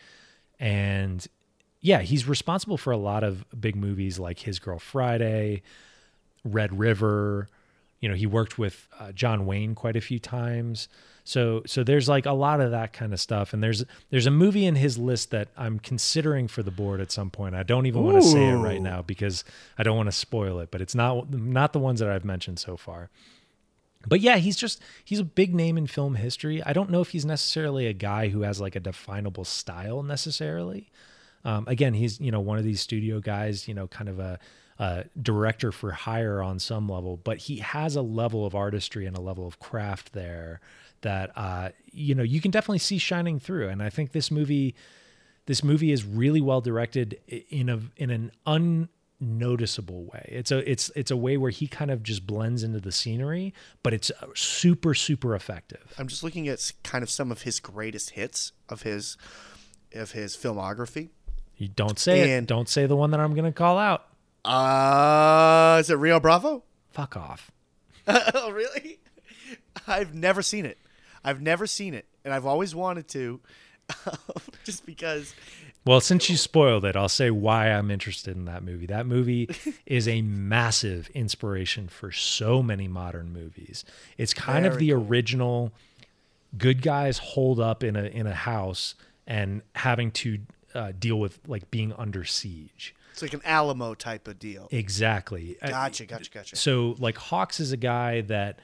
[0.59, 1.25] And
[1.81, 5.61] yeah, he's responsible for a lot of big movies like His Girl Friday,
[6.43, 7.47] Red River.
[8.01, 10.87] You know, he worked with uh, John Wayne quite a few times.
[11.23, 13.53] So so there's like a lot of that kind of stuff.
[13.53, 17.11] And there's there's a movie in his list that I'm considering for the board at
[17.11, 17.55] some point.
[17.55, 19.43] I don't even want to say it right now because
[19.77, 20.71] I don't want to spoil it.
[20.71, 23.09] But it's not not the ones that I've mentioned so far.
[24.07, 26.63] But yeah, he's just he's a big name in film history.
[26.63, 30.89] I don't know if he's necessarily a guy who has like a definable style necessarily.
[31.43, 34.39] Um, again, he's you know one of these studio guys, you know, kind of a,
[34.77, 39.17] a director for hire on some level, but he has a level of artistry and
[39.17, 40.61] a level of craft there
[41.01, 43.67] that uh, you know you can definitely see shining through.
[43.67, 44.75] And I think this movie,
[45.45, 48.31] this movie is really well directed in a in an
[49.21, 50.25] unnoticeable way.
[50.31, 53.53] It's a it's it's a way where he kind of just blends into the scenery,
[53.83, 55.93] but it's uh, super super effective.
[55.97, 59.17] I'm just looking at kind of some of his greatest hits of his
[59.93, 61.09] of his filmography.
[61.57, 62.47] You don't say And- it.
[62.47, 64.05] Don't say the one that I'm going to call out.
[64.45, 66.63] Uh, is it Rio Bravo?
[66.91, 67.51] Fuck off.
[68.07, 68.99] oh, really?
[69.85, 70.77] I've never seen it.
[71.23, 73.41] I've never seen it, and I've always wanted to,
[74.63, 75.33] just because.
[75.85, 78.85] Well, since you spoiled it, I'll say why I'm interested in that movie.
[78.85, 79.49] That movie
[79.85, 83.85] is a massive inspiration for so many modern movies.
[84.17, 85.71] It's kind of Very the original
[86.57, 90.39] good guys holed up in a in a house and having to
[90.75, 92.93] uh, deal with like being under siege.
[93.11, 94.67] It's like an Alamo type of deal.
[94.71, 95.57] Exactly.
[95.61, 96.55] Uh, Gotcha, gotcha, gotcha.
[96.55, 98.59] So like Hawks is a guy that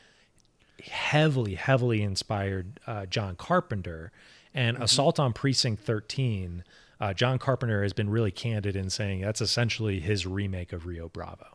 [0.84, 4.12] heavily, heavily inspired uh, John Carpenter,
[4.54, 6.64] and Assault on Precinct 13.
[7.00, 11.10] Uh, John Carpenter has been really candid in saying that's essentially his remake of Rio
[11.10, 11.48] Bravo.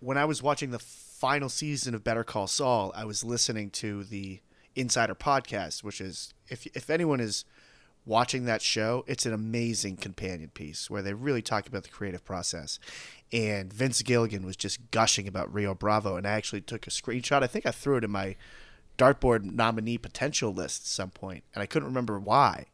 [0.00, 4.04] when I was watching the final season of Better Call Saul, I was listening to
[4.04, 4.40] the
[4.76, 7.44] Insider podcast, which is if if anyone is
[8.06, 12.24] watching that show, it's an amazing companion piece where they really talk about the creative
[12.24, 12.78] process.
[13.32, 17.42] And Vince Gilligan was just gushing about Rio Bravo, and I actually took a screenshot.
[17.42, 18.36] I think I threw it in my
[18.98, 22.66] dartboard nominee potential list at some point, and I couldn't remember why.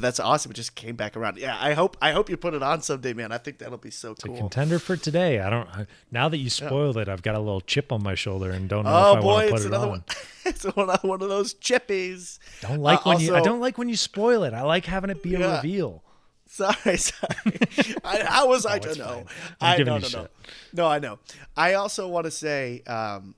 [0.00, 0.50] But that's awesome.
[0.50, 1.36] It just came back around.
[1.36, 3.32] Yeah, I hope I hope you put it on someday, man.
[3.32, 4.36] I think that'll be so It's a cool.
[4.38, 5.40] contender for today.
[5.40, 5.68] I don't.
[5.68, 8.66] I- Now that you spoiled it, I've got a little chip on my shoulder and
[8.66, 9.90] don't know Oh if I boy, want to put it's it another on.
[9.90, 10.04] one.
[10.46, 12.38] it's one, one of those chippies.
[12.62, 13.34] Don't like Uh, when you.
[13.36, 14.54] I don't like when you spoil it.
[14.54, 16.02] I like having it be a reveal.
[16.46, 17.60] Sorry, sorry.
[18.02, 19.24] I, how was I Oh, to know?
[19.60, 20.26] I no, no, no,
[20.72, 20.86] no.
[20.86, 21.18] I know.
[21.56, 23.34] I also want to say um,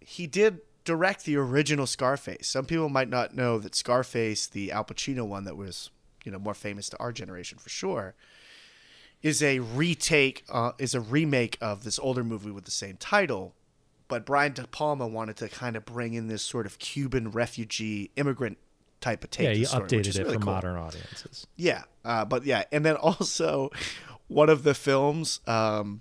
[0.00, 2.48] he did direct the original Scarface.
[2.48, 5.90] Some people might not know that Scarface, the Al Pacino one that was
[6.24, 8.14] you know more famous to our generation for sure,
[9.22, 13.54] is a retake, uh, is a remake of this older movie with the same title,
[14.08, 18.10] but Brian De Palma wanted to kind of bring in this sort of Cuban refugee
[18.16, 18.56] immigrant
[19.02, 19.48] type of take.
[19.48, 20.54] yeah, he story, updated it really for cool.
[20.54, 21.46] modern audiences.
[21.56, 23.70] Yeah, uh, but yeah, and then also
[24.28, 26.00] one of the films um,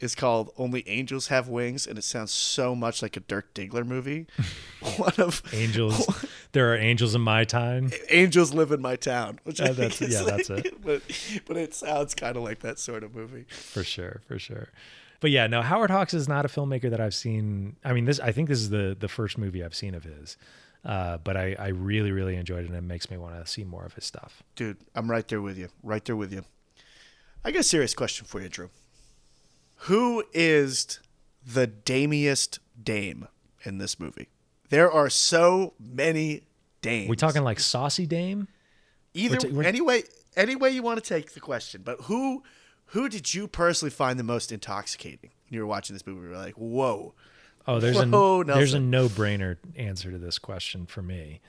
[0.00, 3.86] is called "Only Angels Have Wings," and it sounds so much like a Dirk Diggler
[3.86, 4.26] movie.
[4.96, 6.06] one of Angels,
[6.52, 7.90] there are angels in my time.
[8.10, 10.80] Angels Live in My Town, which I Uh, think is yeah, like- that's it.
[10.84, 11.02] But
[11.46, 13.44] but it sounds kind of like that sort of movie.
[13.48, 14.68] for sure for sure
[15.20, 18.20] but yeah no howard hawks is not a filmmaker that i've seen i mean this
[18.20, 20.36] i think this is the the first movie i've seen of his
[20.84, 23.64] uh, but I, I really really enjoyed it and it makes me want to see
[23.64, 25.68] more of his stuff Dude, I'm right there with you.
[25.82, 26.44] Right there with you.
[27.44, 28.70] I got a serious question for you, Drew.
[29.80, 31.00] Who is
[31.46, 33.28] the damiest dame
[33.64, 34.28] in this movie?
[34.68, 36.42] There are so many
[36.82, 37.08] dames.
[37.08, 38.48] we talking like saucy dame
[39.14, 40.04] either ta- any way
[40.36, 42.42] any way you want to take the question, but who
[42.90, 46.22] who did you personally find the most intoxicating when you were watching this movie?
[46.22, 47.14] You were like, whoa.
[47.66, 51.40] oh there's Whoa, a there's a no-brainer answer to this question for me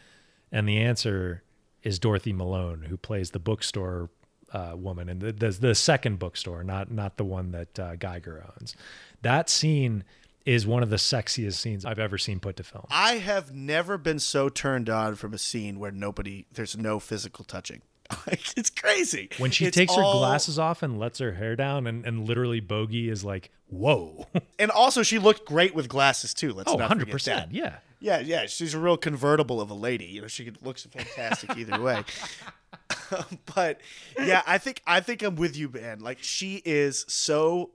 [0.51, 1.43] and the answer
[1.84, 4.09] is dorothy malone who plays the bookstore
[4.53, 8.43] uh, woman and the, the the second bookstore not not the one that uh, geiger
[8.59, 8.75] owns
[9.21, 10.03] that scene
[10.45, 13.97] is one of the sexiest scenes i've ever seen put to film I have never
[13.97, 17.81] been so turned on from a scene where nobody there's no physical touching.
[18.55, 19.29] It's crazy.
[19.37, 22.61] when she It's takes her glasses off and lets her hair down and, and literally
[22.61, 24.27] bogey is like whoa
[24.59, 26.53] And also she looked great with glasses too.
[26.53, 27.53] Let's oh not 100% forget that.
[27.53, 30.05] yeah Yeah, yeah, she's a real convertible of a lady.
[30.05, 32.03] You know, she looks fantastic either way.
[33.55, 33.82] but
[34.20, 35.99] yeah, I think I think I'm with you, man.
[35.99, 37.72] Like she is so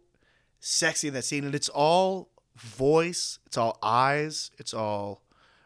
[0.61, 5.23] sexy in that scene, and it's all voice, it's all eyes, it's all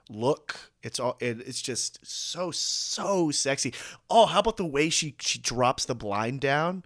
[0.09, 3.75] look, it's all it, it's just so so sexy.
[4.11, 6.85] Oh, how about the way she she drops the blind down?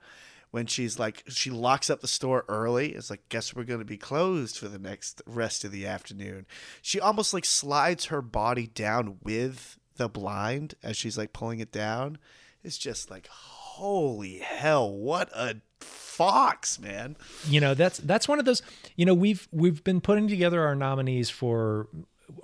[0.50, 2.88] When she's like, she locks up the store early.
[2.88, 6.44] It's like, guess we're to be closed for the next rest of the afternoon.
[6.82, 11.70] She almost like slides her body down with the blind as she's like pulling it
[11.70, 12.18] down.
[12.64, 17.16] It's just like, holy hell, what a fox, man.
[17.48, 18.62] you know that's that's one of those
[18.96, 21.88] you know we've we've been putting together our nominees for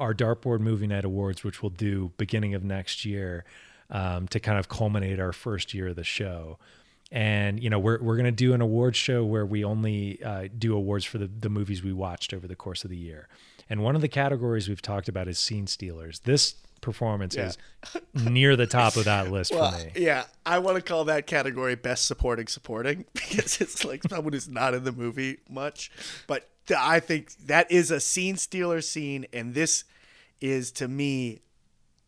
[0.00, 3.44] our dartboard movie night awards which we'll do beginning of next year
[3.90, 6.58] um, to kind of culminate our first year of the show
[7.12, 10.48] and you know we're, we're going to do an awards show where we only uh,
[10.56, 13.28] do awards for the, the movies we watched over the course of the year
[13.68, 17.58] and one of the categories we've talked about is scene stealers this performance is
[18.14, 21.26] near the top of that list Well, for me yeah, I want to call that
[21.26, 25.90] category best supporting supporting because it's like someone who's not in the movie much.
[26.26, 29.84] But I think that is a scene stealer scene, and this
[30.40, 31.40] is to me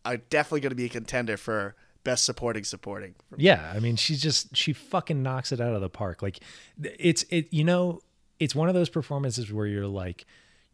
[0.04, 3.14] uh, definitely going to be a contender for best supporting supporting.
[3.36, 6.22] Yeah, I mean, she's just she fucking knocks it out of the park.
[6.22, 6.40] Like
[6.82, 8.00] it's it you know,
[8.38, 10.26] it's one of those performances where you're like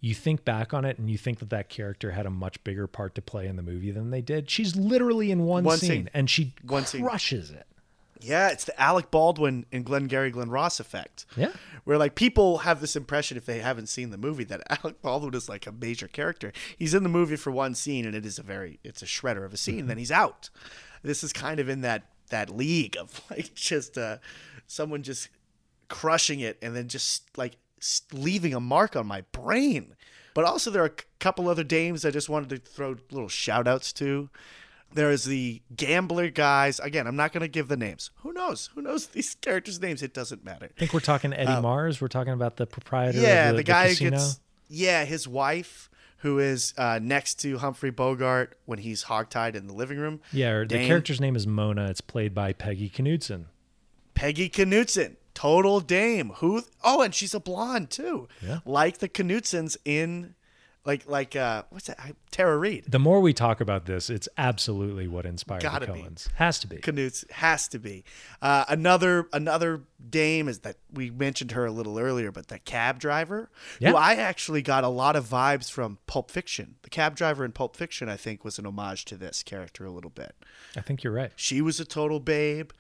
[0.05, 2.87] you think back on it and you think that that character had a much bigger
[2.87, 4.51] part to play in the movie than they did.
[4.51, 6.11] She's literally in one, One scene, scene.
[6.13, 7.03] and she One scene.
[7.03, 7.67] crushes it.
[8.21, 11.27] Yeah, it's the Alec Baldwin and Glengarry Glen Ross effect.
[11.37, 11.53] Yeah.
[11.85, 15.35] Where like people have this impression if they haven't seen the movie that Alec Baldwin
[15.35, 16.53] is like a major character.
[16.79, 19.45] He's in the movie for one scene and it is a very it's a shredder
[19.45, 20.51] of a scene, then he's out.
[21.03, 24.19] This is kind of in that that league of like just uh
[24.67, 25.29] someone just
[25.89, 27.57] crushing it and then just like
[28.13, 29.95] leaving a mark on my brain.
[30.35, 33.69] But also there are a couple other dames I just wanted to throw little shout
[33.69, 34.31] outs to.
[34.93, 36.79] There is the gambler guys.
[36.79, 38.11] Again, I'm not going to give the names.
[38.19, 38.71] Who knows?
[38.75, 40.03] Who knows these characters' names?
[40.03, 40.67] It doesn't matter.
[40.67, 42.01] I think we're talking Eddie Mars.
[42.01, 43.19] We're talking about the proprietor.
[43.19, 44.41] Yeah, of the, the, guy who gets.
[44.69, 49.75] Yeah, his wife, who is uh, next to Humphrey Bogart when he's hogtied in the
[49.75, 50.21] living room.
[50.33, 51.91] Yeah, the character's name is Mona.
[51.91, 53.47] It's played by Peggy Knudsen.
[54.15, 56.31] Peggy Knutson, total dame.
[56.37, 56.63] Who?
[56.83, 58.29] Oh, and she's a blonde too.
[58.43, 58.61] Yeah.
[58.65, 60.35] Like the Knutsons in,
[60.85, 61.99] like like uh, what's that?
[62.31, 62.85] Tara Reid.
[62.89, 66.01] The more we talk about this, it's absolutely what inspired Gotta the be.
[66.03, 66.29] Coens.
[66.35, 66.77] Has to be.
[66.79, 68.05] Knutz has to be.
[68.43, 72.99] Uh, another another dame is that we mentioned her a little earlier, but the cab
[72.99, 73.91] driver, Yeah.
[73.93, 76.75] who I actually got a lot of vibes from Pulp Fiction.
[76.83, 79.91] The cab driver in Pulp Fiction, I think, was an homage to this character a
[79.91, 80.35] little bit.
[80.77, 81.33] I think you're right.
[81.37, 82.71] She was a total babe.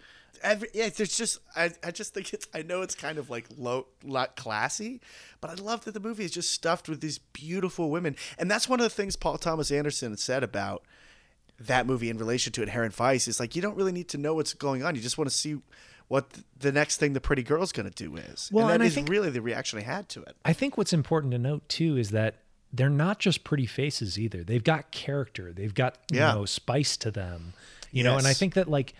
[0.44, 3.46] Every, yeah, there's just I, I just think it's I know it's kind of like
[3.56, 5.00] low not classy,
[5.40, 8.68] but I love that the movie is just stuffed with these beautiful women, and that's
[8.68, 10.84] one of the things Paul Thomas Anderson said about
[11.58, 14.34] that movie in relation to Inherent Vice is like you don't really need to know
[14.34, 14.94] what's going on.
[14.94, 15.56] You just want to see
[16.08, 16.26] what
[16.58, 18.50] the next thing the pretty girl's going to do is.
[18.52, 20.36] Well, and that and I is think- really the reaction I had to it.
[20.44, 22.40] I think what's important to note too is that
[22.72, 24.42] they're not just pretty faces either.
[24.44, 25.52] They've got character.
[25.52, 26.34] They've got you Yeah.
[26.34, 27.54] know spice to them.
[27.92, 28.92] You know, and I think that like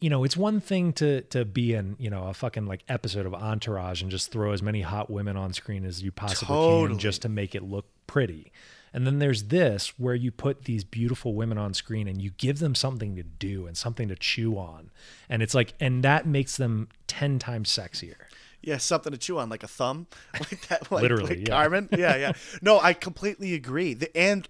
[0.00, 3.26] you know, it's one thing to to be in, you know, a fucking like episode
[3.26, 6.88] of Entourage and just throw as many hot women on screen as you possibly Totally.
[6.88, 8.52] can just to make it look pretty.
[8.94, 12.58] And then there's this where you put these beautiful women on screen and you give
[12.58, 14.90] them something to do and something to chew on.
[15.28, 18.16] And it's like and that makes them 10 times sexier.
[18.60, 20.90] Yeah, something to chew on, like a thumb, like that.
[20.90, 21.54] Like, Literally, like yeah.
[21.54, 21.88] Carmen.
[21.96, 22.32] Yeah, yeah.
[22.60, 23.94] No, I completely agree.
[23.94, 24.48] The, and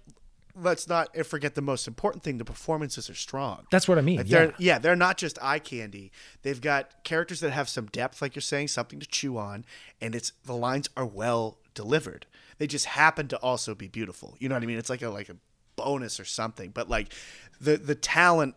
[0.61, 3.65] let's not forget the most important thing: the performances are strong.
[3.71, 4.17] That's what I mean.
[4.17, 4.37] Like, yeah.
[4.37, 6.11] they're yeah, they're not just eye candy.
[6.41, 9.65] They've got characters that have some depth, like you're saying, something to chew on,
[10.01, 12.25] and it's the lines are well delivered.
[12.57, 14.35] They just happen to also be beautiful.
[14.39, 14.77] You know what I mean?
[14.77, 15.37] It's like a like a
[15.75, 16.71] bonus or something.
[16.71, 17.13] But like
[17.59, 18.55] the the talent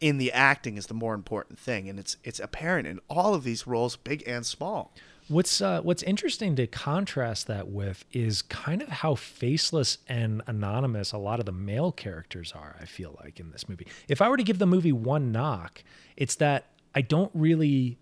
[0.00, 3.44] in the acting is the more important thing, and it's it's apparent in all of
[3.44, 4.92] these roles, big and small.
[5.28, 11.12] What's uh, what's interesting to contrast that with is kind of how faceless and anonymous
[11.12, 12.76] a lot of the male characters are.
[12.80, 15.82] I feel like in this movie, if I were to give the movie one knock,
[16.16, 17.98] it's that I don't really,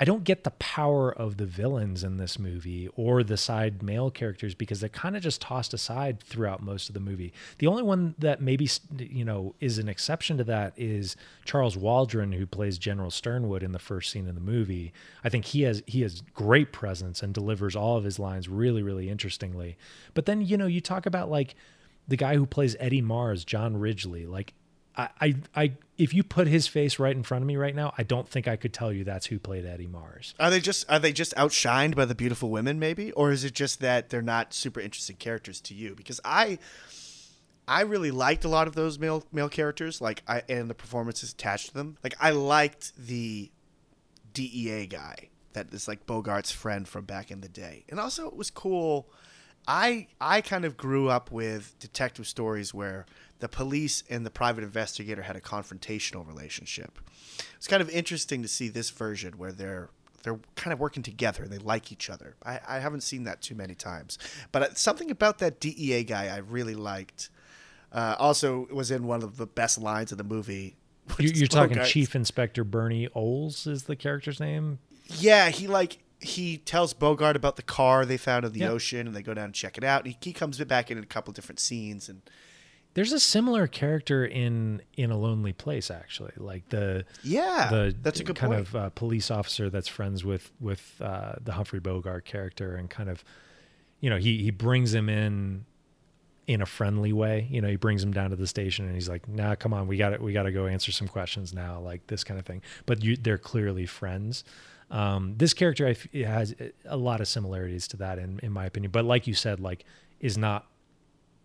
[0.00, 4.10] I don't get the power of the villains in this movie or the side male
[4.10, 7.34] characters because they're kind of just tossed aside throughout most of the movie.
[7.58, 12.32] The only one that maybe you know is an exception to that is Charles Waldron,
[12.32, 14.94] who plays General Sternwood in the first scene of the movie.
[15.22, 18.82] I think he has he has great presence and delivers all of his lines really
[18.82, 19.76] really interestingly.
[20.14, 21.54] But then you know you talk about like
[22.08, 24.54] the guy who plays Eddie Mars, John Ridgely, like.
[25.20, 28.02] I, I, if you put his face right in front of me right now, I
[28.02, 30.34] don't think I could tell you that's who played Eddie Mars.
[30.40, 33.54] Are they just are they just outshined by the beautiful women, maybe, or is it
[33.54, 35.94] just that they're not super interesting characters to you?
[35.94, 36.58] Because I,
[37.68, 41.32] I really liked a lot of those male male characters, like I and the performances
[41.32, 41.98] attached to them.
[42.02, 43.50] Like I liked the
[44.32, 48.36] DEA guy that is like Bogart's friend from back in the day, and also it
[48.36, 49.08] was cool.
[49.68, 53.06] I I kind of grew up with detective stories where
[53.40, 56.98] the police and the private investigator had a confrontational relationship.
[57.56, 59.90] It's kind of interesting to see this version where they're
[60.22, 61.46] they're kind of working together.
[61.48, 62.36] They like each other.
[62.44, 64.18] I, I haven't seen that too many times,
[64.52, 67.30] but uh, something about that DEA guy I really liked.
[67.92, 70.76] Uh, also, was in one of the best lines of the movie.
[71.18, 74.78] You, you're talking Bogart's- Chief Inspector Bernie Ohls is the character's name.
[75.06, 79.16] Yeah, he like he tells Bogart about the car they found in the ocean, and
[79.16, 80.06] they go down and check it out.
[80.06, 82.22] He, he comes back in a couple different scenes, and
[82.94, 86.32] There's a similar character in in a lonely place, actually.
[86.36, 88.66] Like the yeah, the that's a good kind point.
[88.66, 93.08] of uh, police officer that's friends with with uh, the Humphrey Bogart character, and kind
[93.08, 93.22] of,
[94.00, 95.64] you know, he he brings him in
[96.48, 97.46] in a friendly way.
[97.48, 99.86] You know, he brings him down to the station, and he's like, "Nah, come on,
[99.86, 102.46] we got to we got to go answer some questions now," like this kind of
[102.46, 102.60] thing.
[102.86, 104.42] But you, they're clearly friends.
[104.90, 108.90] Um, this character it has a lot of similarities to that, in in my opinion.
[108.90, 109.84] But like you said, like
[110.18, 110.66] is not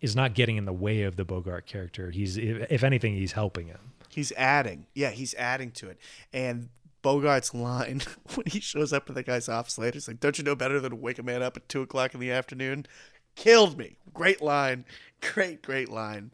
[0.05, 2.11] is not getting in the way of the Bogart character.
[2.11, 3.79] He's if, anything, he's helping him.
[4.09, 4.85] He's adding.
[4.93, 5.97] Yeah, he's adding to it.
[6.31, 6.69] And
[7.03, 8.03] Bogart's line
[8.35, 10.79] when he shows up at the guy's office later, he's like, Don't you know better
[10.79, 12.85] than to wake a man up at two o'clock in the afternoon?
[13.35, 13.97] Killed me.
[14.13, 14.85] Great line.
[15.33, 16.31] Great, great line.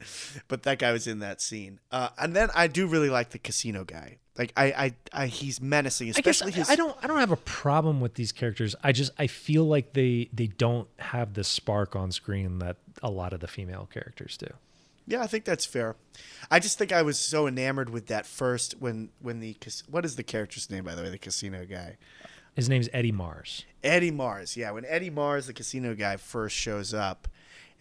[0.48, 1.80] But that guy was in that scene.
[1.92, 4.18] Uh, and then I do really like the casino guy.
[4.38, 7.20] Like I, I, I he's menacing, I guess especially I, his I don't I don't
[7.20, 8.76] have a problem with these characters.
[8.82, 13.10] I just I feel like they they don't have the spark on screen that a
[13.10, 14.48] lot of the female characters do.
[15.06, 15.96] Yeah, I think that's fair.
[16.50, 19.58] I just think I was so enamored with that first when when the
[19.90, 21.98] what is the character's name by the way, the casino guy.
[22.56, 23.66] His name's Eddie Mars.
[23.84, 24.72] Eddie Mars, yeah.
[24.72, 27.28] When Eddie Mars, the casino guy, first shows up,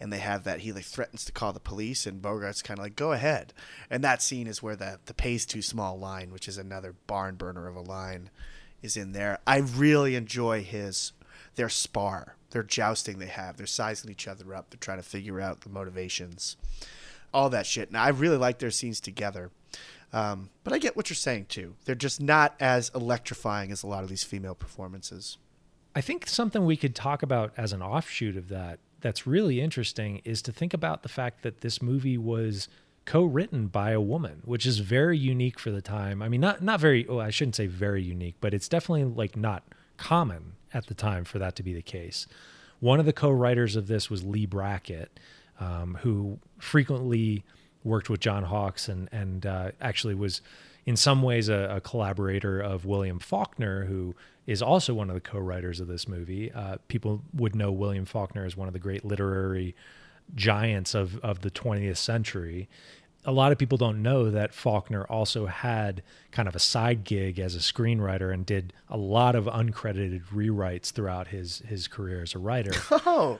[0.01, 2.83] and they have that, he like threatens to call the police, and Bogart's kind of
[2.83, 3.53] like, "Go ahead."
[3.89, 7.35] And that scene is where the the pays too small line, which is another barn
[7.35, 8.29] burner of a line,
[8.81, 9.39] is in there.
[9.45, 11.13] I really enjoy his
[11.55, 13.57] their spar, their jousting they have.
[13.57, 14.69] They're sizing each other up.
[14.69, 16.57] They're trying to figure out the motivations,
[17.33, 17.89] all that shit.
[17.89, 19.51] And I really like their scenes together.
[20.13, 21.75] Um, but I get what you're saying too.
[21.85, 25.37] They're just not as electrifying as a lot of these female performances.
[25.95, 30.21] I think something we could talk about as an offshoot of that that's really interesting
[30.23, 32.67] is to think about the fact that this movie was
[33.05, 36.21] co-written by a woman, which is very unique for the time.
[36.21, 37.07] I mean, not not very.
[37.07, 39.63] Oh, I shouldn't say very unique, but it's definitely like not
[39.97, 42.27] common at the time for that to be the case.
[42.79, 45.19] One of the co-writers of this was Leigh Brackett,
[45.59, 47.43] um, who frequently
[47.83, 50.41] worked with John Hawkes and and uh, actually was
[50.85, 54.15] in some ways a, a collaborator of William Faulkner, who
[54.47, 56.51] is also one of the co-writers of this movie.
[56.51, 59.75] Uh, people would know William Faulkner as one of the great literary
[60.35, 62.69] giants of of the 20th century.
[63.23, 67.37] A lot of people don't know that Faulkner also had kind of a side gig
[67.37, 72.33] as a screenwriter and did a lot of uncredited rewrites throughout his his career as
[72.33, 72.71] a writer.
[73.05, 73.39] Oh,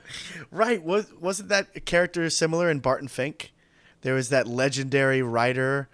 [0.50, 0.82] right.
[0.82, 3.52] Was wasn't that character similar in Barton Fink?
[4.02, 5.88] There was that legendary writer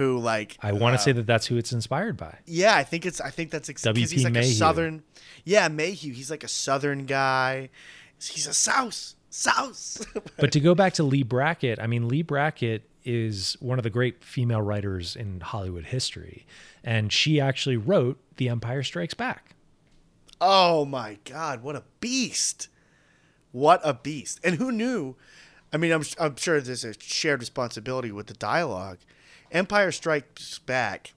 [0.00, 2.38] who like I want uh, to say that that's who it's inspired by.
[2.46, 3.20] Yeah, I think it's.
[3.20, 4.10] I think that's ex- W.P.
[4.10, 4.50] he's like Mayhew.
[4.50, 5.02] a southern.
[5.44, 6.14] Yeah, Mayhew.
[6.14, 7.68] He's like a southern guy.
[8.18, 10.04] He's a souse, souse.
[10.38, 13.90] But to go back to Leigh Brackett, I mean, Leigh Brackett is one of the
[13.90, 16.46] great female writers in Hollywood history.
[16.82, 19.54] And she actually wrote The Empire Strikes Back.
[20.40, 22.68] oh my God, what a beast!
[23.52, 24.40] What a beast!
[24.42, 25.16] And who knew?
[25.72, 28.98] I mean, I'm I'm sure there's a shared responsibility with the dialogue.
[29.52, 31.14] Empire Strikes Back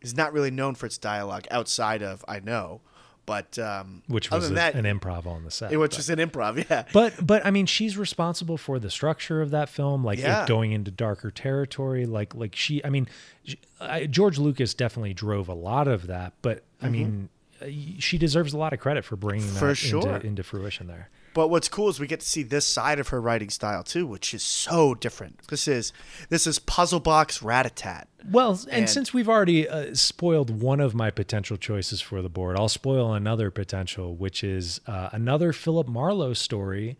[0.00, 2.80] is not really known for its dialogue outside of I know,
[3.26, 5.72] but um, Which was a- that, an improv on the set.
[5.72, 6.64] it was but- just an improv.
[6.70, 10.42] Yeah, but but I mean, she's responsible for the structure of that film, like Yeah.
[10.42, 12.06] it going into darker territory.
[12.06, 13.08] Like like she, I mean,
[13.44, 16.32] she, I, George Lucas definitely drove a lot of that.
[16.42, 17.28] But I mean,
[17.60, 17.66] uh,
[17.98, 19.68] she deserves a lot of credit for bringing that Mm-hmm.
[19.68, 20.14] For sure.
[20.16, 21.08] into, into fruition there.
[21.34, 24.06] But what's cool is we get to see this side of her writing style too,
[24.06, 25.46] which is so different.
[25.48, 25.92] This is
[26.28, 28.08] this is puzzle box rat-a-tat.
[28.30, 32.28] Well, and, And- since we've already uh, spoiled one of my potential choices for the
[32.28, 36.96] board, I'll spoil another potential, which is uh, another Philip Marlowe story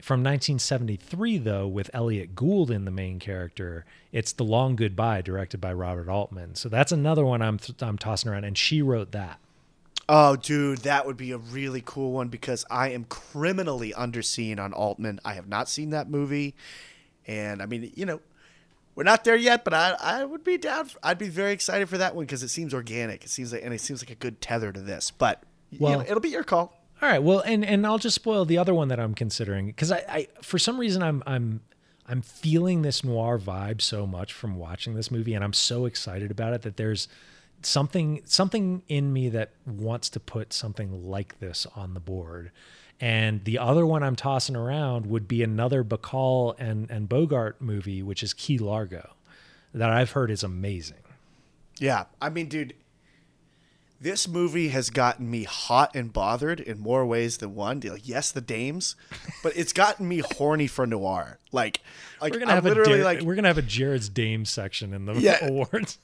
[0.00, 3.84] from 1973, though, with Elliott Gould in the main character.
[4.10, 6.54] It's The Long Goodbye, directed by Robert Altman.
[6.54, 9.38] So that's another one I'm I'm tossing around, and she wrote that.
[10.08, 14.72] Oh, dude, that would be a really cool one because I am criminally underseen on
[14.72, 15.20] Altman.
[15.24, 16.54] I have not seen that movie,
[17.26, 18.20] and I mean, you know,
[18.94, 20.90] we're not there yet, but I I would be down.
[21.02, 23.24] I'd be very excited for that one because it seems organic.
[23.24, 25.10] It seems like and it seems like a good tether to this.
[25.10, 25.42] But
[25.78, 26.78] well, Well- it'll be your call.
[27.00, 27.22] All right.
[27.22, 30.28] Well, and and I'll just spoil the other one that I'm considering because I, I
[30.42, 31.60] for some reason I'm I'm
[32.06, 36.30] I'm feeling this noir vibe so much from watching this movie, and I'm so excited
[36.30, 37.08] about it that there's
[37.66, 42.50] something something in me that wants to put something like this on the board.
[43.00, 48.02] And the other one I'm tossing around would be another Bacall and and Bogart movie,
[48.02, 49.10] which is Key Largo,
[49.74, 50.98] that I've heard is amazing.
[51.78, 52.74] Yeah, I mean, dude,
[54.00, 57.80] this movie has gotten me hot and bothered in more ways than one.
[57.80, 58.94] Like, yes, the dames,
[59.42, 61.38] but it's gotten me horny for noir.
[61.50, 61.80] Like,
[62.20, 64.44] like We're gonna I'm have a literally Dar- like we're gonna have a Jared's Dame
[64.44, 65.38] section in the Yeah.
[65.46, 65.98] awards.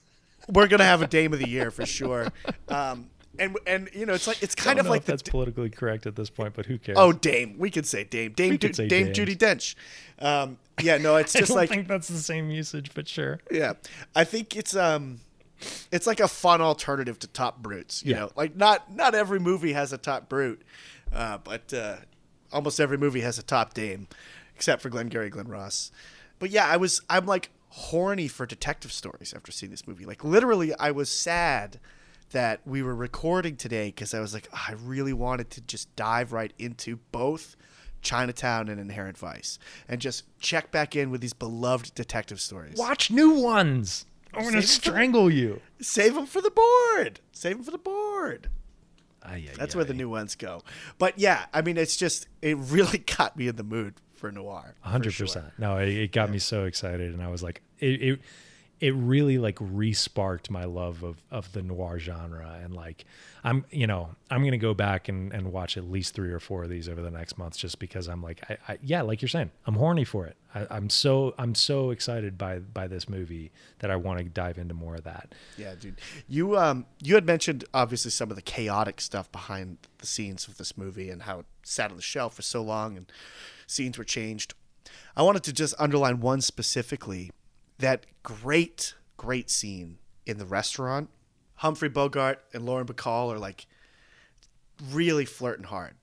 [0.49, 2.29] We're gonna have a dame of the year for sure.
[2.69, 5.71] Um, and and you know, it's like it's kind Don't of know like that's politically
[5.71, 6.97] correct at this point, but who cares?
[6.99, 7.57] oh dame.
[7.59, 9.19] We could say dame, dame, Du- say dame dames.
[9.19, 9.75] Judi Dench.
[10.19, 13.07] Um, yeah, no, it's just like I don't like think that's the same usage, but
[13.09, 13.39] sure.
[13.51, 13.75] Yeah,
[14.17, 15.21] I think it's um,
[15.93, 18.03] it's like a fun alternative to Top Brutes.
[18.05, 18.21] You Yeah.
[18.21, 20.63] know, like not not every movie has a Top Brute,
[21.13, 21.97] uh, but uh,
[22.53, 24.09] almost every movie has a Top Dame,
[24.57, 25.93] except for Glengarry Glen Ross.
[26.41, 30.05] But yeah, I was I'm like horny for detective stories after seeing this movie.
[30.05, 31.79] Like literally, I was sad
[32.31, 35.95] that we were recording today because I was like, "Ah, I really wanted to just
[35.97, 37.57] dive right into both.
[38.01, 39.59] Chinatown and Inherent Vice,
[39.89, 42.77] and just check back in with these beloved detective stories.
[42.79, 44.07] Watch new ones.
[44.33, 45.61] I'm gonna Save it for- strangle you.
[45.81, 47.19] Save them for the board.
[47.33, 48.51] Save them for the board.
[49.25, 49.79] Ay, ay, That's ay.
[49.79, 50.63] where the new ones go.
[50.99, 54.75] But yeah, I mean, it's just it really got me in the mood for noir.
[54.81, 55.27] Hundred for sure.
[55.27, 55.47] percent.
[55.59, 58.21] No, it, it got me so excited, and I was like, it, it,
[58.81, 63.05] it really like re-sparked my love of of the noir genre, and like,
[63.43, 66.65] I'm, you know, I'm gonna go back and and watch at least three or four
[66.65, 69.29] of these over the next month, just because I'm like, I, I yeah, like you're
[69.29, 70.37] saying, I'm horny for it.
[70.55, 73.51] I, I'm so I'm so excited by by this movie
[73.81, 75.35] that I want to dive into more of that.
[75.57, 76.01] Yeah, dude.
[76.29, 80.57] You um you had mentioned obviously some of the chaotic stuff behind the scenes of
[80.57, 83.11] this movie and how it sat on the shelf for so long and
[83.69, 84.55] scenes were changed.
[85.17, 87.31] I wanted to just underline one specifically,
[87.79, 91.11] that great great scene in the restaurant.
[91.57, 93.67] Humphrey Bogart and Lauren Bacall are like
[94.91, 95.95] really flirting hard.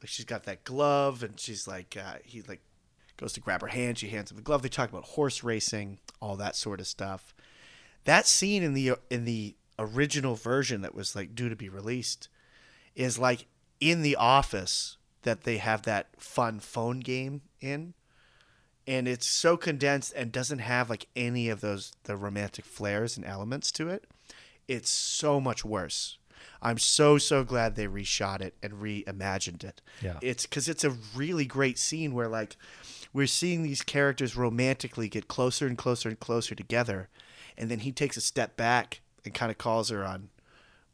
[0.00, 2.60] Like she's got that glove and she's like uh, he like
[3.16, 4.62] goes to grab her hand, she hands him the glove.
[4.62, 7.34] They talk about horse racing, all that sort of stuff
[8.06, 12.28] that scene in the in the original version that was like due to be released
[12.94, 13.46] is like
[13.78, 14.96] in the office
[15.26, 17.94] that they have that fun phone game in.
[18.86, 23.26] And it's so condensed and doesn't have like any of those the romantic flares and
[23.26, 24.04] elements to it.
[24.68, 26.18] It's so much worse.
[26.62, 29.82] I'm so so glad they reshot it and reimagined it.
[30.00, 30.18] Yeah.
[30.22, 32.56] it's because it's a really great scene where like
[33.12, 37.08] we're seeing these characters romantically get closer and closer and closer together.
[37.58, 40.28] And then he takes a step back and kind of calls her on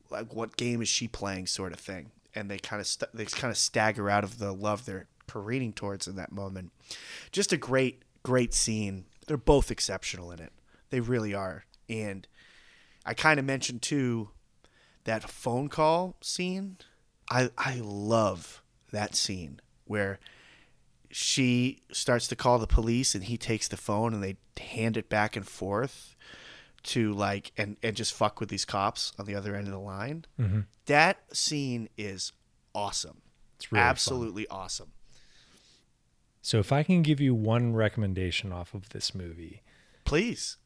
[0.09, 3.25] like what game is she playing sort of thing and they kind of st- they
[3.25, 6.73] kind of stagger out of the love they're careening towards in that moment.
[7.31, 9.05] Just a great great scene.
[9.27, 10.53] They're both exceptional in it.
[10.91, 11.65] They really are.
[11.89, 12.27] And
[13.05, 14.31] i kind of mentioned too
[15.05, 16.77] that phone call scene.
[17.31, 20.19] I i love that scene where
[21.11, 25.09] she starts to call the police and he takes the phone and they hand it
[25.09, 26.12] back and forth
[26.85, 29.79] to like and and just fuck with these cops on the other end of the
[29.79, 30.25] line.
[30.41, 30.61] Mm-hmm.
[30.87, 32.33] That scene is
[32.75, 33.23] awesome.
[33.57, 33.91] It's really fun.
[33.91, 34.93] Absolutely awesome.
[36.41, 39.63] So if I can give you one recommendation off of this movie,
[40.05, 40.57] Please.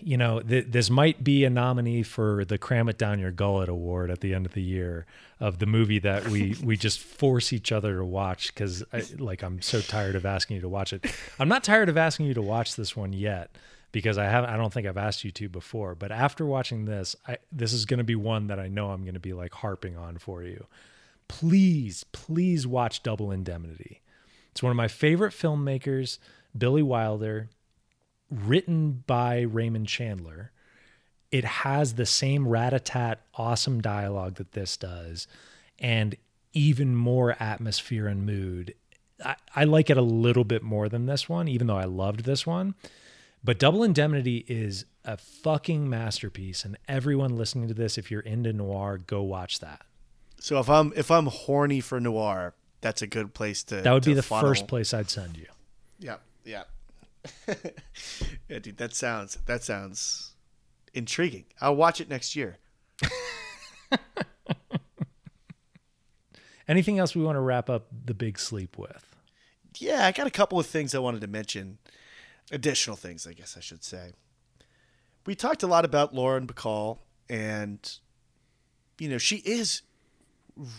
[0.00, 3.68] you know, th- this might be a nominee for the Cram It Down Your Gullet
[3.68, 5.06] Award at the end of the year
[5.38, 8.82] of the movie that we we just force each other to watch because,
[9.18, 11.04] like, I'm so tired of asking you to watch it.
[11.38, 13.54] I'm not tired of asking you to watch this one yet
[13.94, 15.94] because I have I don't think I've asked you to before.
[15.94, 19.02] But after watching this, I, this is going to be one that I know I'm
[19.02, 20.66] going to be like harping on for you.
[21.28, 24.02] Please, please watch Double Indemnity.
[24.50, 26.18] It's one of my favorite filmmakers,
[26.58, 27.50] Billy Wilder
[28.28, 30.50] written by Raymond Chandler.
[31.30, 35.28] It has the same rat-a-tat awesome dialogue that this does
[35.78, 36.16] and
[36.52, 38.74] even more atmosphere and mood.
[39.24, 42.24] I, I like it a little bit more than this one, even though I loved
[42.24, 42.74] this one.
[43.44, 46.64] But Double Indemnity is a fucking masterpiece.
[46.64, 49.82] And everyone listening to this, if you're into noir, go watch that.
[50.40, 53.76] So if I'm if I'm horny for noir, that's a good place to.
[53.76, 54.48] That would to be the funnel.
[54.48, 55.46] first place I'd send you.
[55.98, 56.64] Yeah, yeah,
[58.48, 58.76] yeah, dude.
[58.76, 60.32] That sounds that sounds
[60.92, 61.44] intriguing.
[61.60, 62.58] I'll watch it next year.
[66.68, 69.14] Anything else we want to wrap up the big sleep with?
[69.76, 71.78] Yeah, I got a couple of things I wanted to mention.
[72.50, 74.12] Additional things, I guess I should say.
[75.26, 76.98] We talked a lot about Lauren Bacall,
[77.28, 77.98] and
[78.98, 79.82] you know she is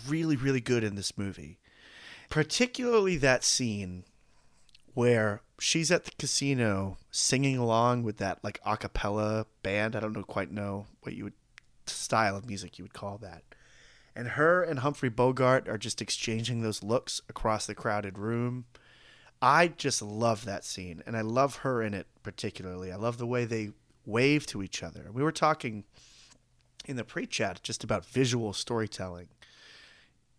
[0.08, 1.60] really, really good in this movie.
[2.30, 4.04] Particularly that scene
[4.94, 9.96] where she's at the casino singing along with that like a cappella band.
[9.96, 11.34] I don't know quite know what you would
[11.88, 13.44] style of music you would call that.
[14.16, 18.66] And her and Humphrey Bogart are just exchanging those looks across the crowded room.
[19.42, 22.92] I just love that scene and I love her in it particularly.
[22.92, 23.72] I love the way they
[24.06, 25.10] wave to each other.
[25.12, 25.84] We were talking
[26.86, 29.28] in the pre-chat just about visual storytelling.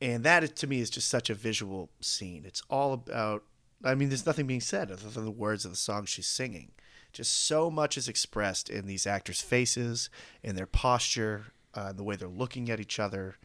[0.00, 2.44] And that to me is just such a visual scene.
[2.46, 3.44] It's all about
[3.84, 6.72] I mean there's nothing being said other than the words of the song she's singing.
[7.12, 10.10] Just so much is expressed in these actors' faces,
[10.42, 13.36] in their posture, uh, the way they're looking at each other.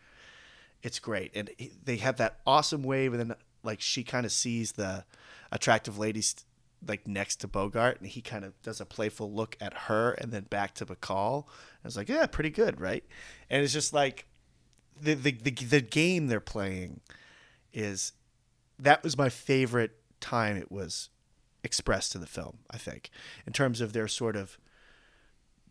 [0.84, 1.50] It's great, and
[1.84, 5.06] they have that awesome wave, and then like she kind of sees the
[5.52, 6.36] attractive ladies
[6.88, 10.32] like next to Bogart, and he kind of does a playful look at her, and
[10.32, 11.46] then back to Bacall.
[11.84, 13.04] I was like, yeah, pretty good, right?
[13.50, 14.26] And it's just like
[15.00, 17.02] the the the, the game they're playing
[17.74, 18.14] is
[18.80, 21.10] that was my favorite time it was
[21.64, 22.60] expressed in the film.
[22.70, 23.10] I think
[23.46, 24.58] in terms of their sort of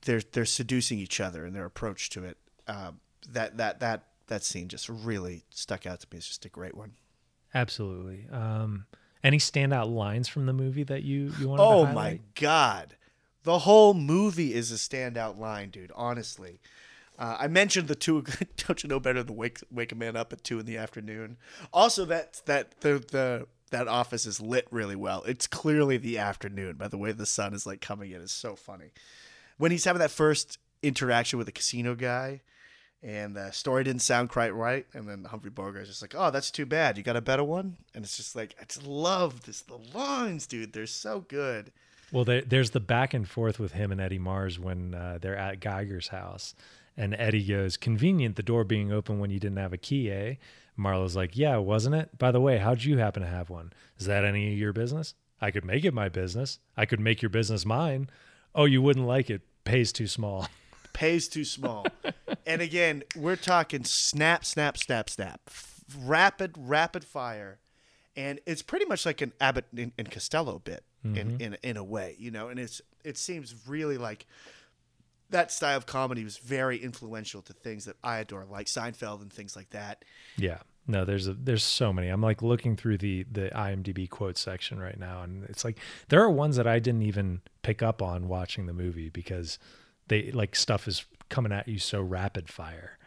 [0.02, 2.38] they're they're seducing each other and their approach to it.
[2.66, 6.18] Um, that that that that scene just really stuck out to me.
[6.18, 6.92] It's just a great one.
[7.52, 8.26] Absolutely.
[8.30, 8.86] Um,
[9.22, 11.60] any standout lines from the movie that you you want?
[11.60, 11.90] To highlight?
[11.90, 12.96] Oh my god,
[13.44, 15.92] the whole movie is a standout line, dude.
[15.94, 16.60] Honestly.
[17.18, 18.24] Uh, I mentioned the two.
[18.66, 21.36] Don't you know better than wake wake a man up at two in the afternoon?
[21.70, 25.22] Also, that that the the that office is lit really well.
[25.24, 28.22] It's clearly the afternoon by the way the sun is like coming in.
[28.22, 28.92] It's so funny
[29.60, 32.40] when he's having that first interaction with the casino guy,
[33.02, 36.50] and the story didn't sound quite right, and then Humphrey Bogart's just like, "Oh, that's
[36.50, 36.98] too bad.
[36.98, 39.62] You got a better one?" And it's just like I just love this.
[39.62, 41.72] The lines, dude, they're so good.
[42.12, 45.36] Well, there, there's the back and forth with him and Eddie Mars when uh, they're
[45.36, 46.54] at Geiger's house,
[46.96, 50.34] and Eddie goes, "Convenient, the door being open when you didn't have a key, eh?"
[50.76, 52.18] Marlowe's like, "Yeah, wasn't it?
[52.18, 53.72] By the way, how'd you happen to have one?
[53.98, 55.14] Is that any of your business?
[55.40, 56.58] I could make it my business.
[56.76, 58.10] I could make your business mine.
[58.54, 59.40] Oh, you wouldn't like it.
[59.64, 60.48] Pays too small."
[60.92, 61.86] pays too small.
[62.46, 67.58] and again, we're talking snap, snap, snap, snap, F- rapid, rapid fire,
[68.16, 71.40] and it's pretty much like an Abbott and, and Costello bit in, mm-hmm.
[71.40, 72.48] in in a way, you know.
[72.48, 74.26] And it's it seems really like
[75.30, 79.32] that style of comedy was very influential to things that I adore, like Seinfeld and
[79.32, 80.04] things like that.
[80.36, 80.58] Yeah.
[80.86, 82.08] No, there's a, there's so many.
[82.08, 86.20] I'm like looking through the the IMDb quote section right now, and it's like there
[86.20, 89.58] are ones that I didn't even pick up on watching the movie because
[90.10, 92.98] they like stuff is coming at you so rapid fire.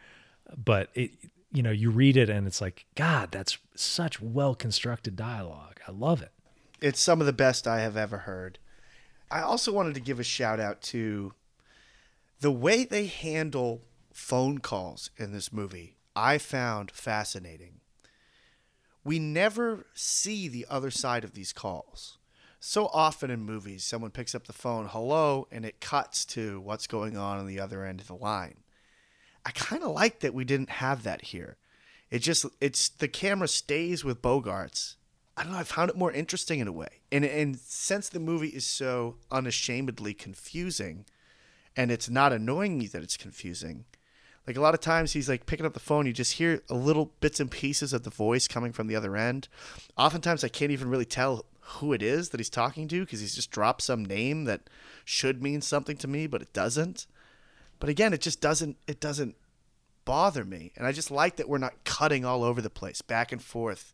[0.56, 1.12] But it,
[1.52, 5.80] you know, you read it and it's like, God, that's such well constructed dialogue.
[5.86, 6.32] I love it.
[6.80, 8.58] It's some of the best I have ever heard.
[9.30, 11.34] I also wanted to give a shout out to
[12.40, 13.82] the way they handle
[14.12, 15.96] phone calls in this movie.
[16.16, 17.80] I found fascinating.
[19.04, 22.18] We never see the other side of these calls.
[22.66, 26.86] So often in movies, someone picks up the phone, hello, and it cuts to what's
[26.86, 28.64] going on on the other end of the line.
[29.44, 31.58] I kind of like that we didn't have that here.
[32.10, 34.96] It just it's the camera stays with Bogarts
[35.36, 35.58] I don't know.
[35.58, 39.16] I found it more interesting in a way, and and since the movie is so
[39.30, 41.04] unashamedly confusing,
[41.76, 43.84] and it's not annoying me that it's confusing.
[44.46, 46.74] Like a lot of times he's like picking up the phone, you just hear a
[46.74, 49.48] little bits and pieces of the voice coming from the other end.
[49.98, 53.34] Oftentimes I can't even really tell who it is that he's talking to because he's
[53.34, 54.68] just dropped some name that
[55.04, 57.06] should mean something to me, but it doesn't.
[57.78, 59.36] But again, it just doesn't it doesn't
[60.04, 60.72] bother me.
[60.76, 63.92] And I just like that we're not cutting all over the place, back and forth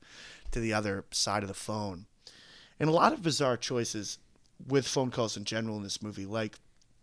[0.50, 2.06] to the other side of the phone.
[2.78, 4.18] And a lot of bizarre choices
[4.66, 6.26] with phone calls in general in this movie.
[6.26, 6.58] Like,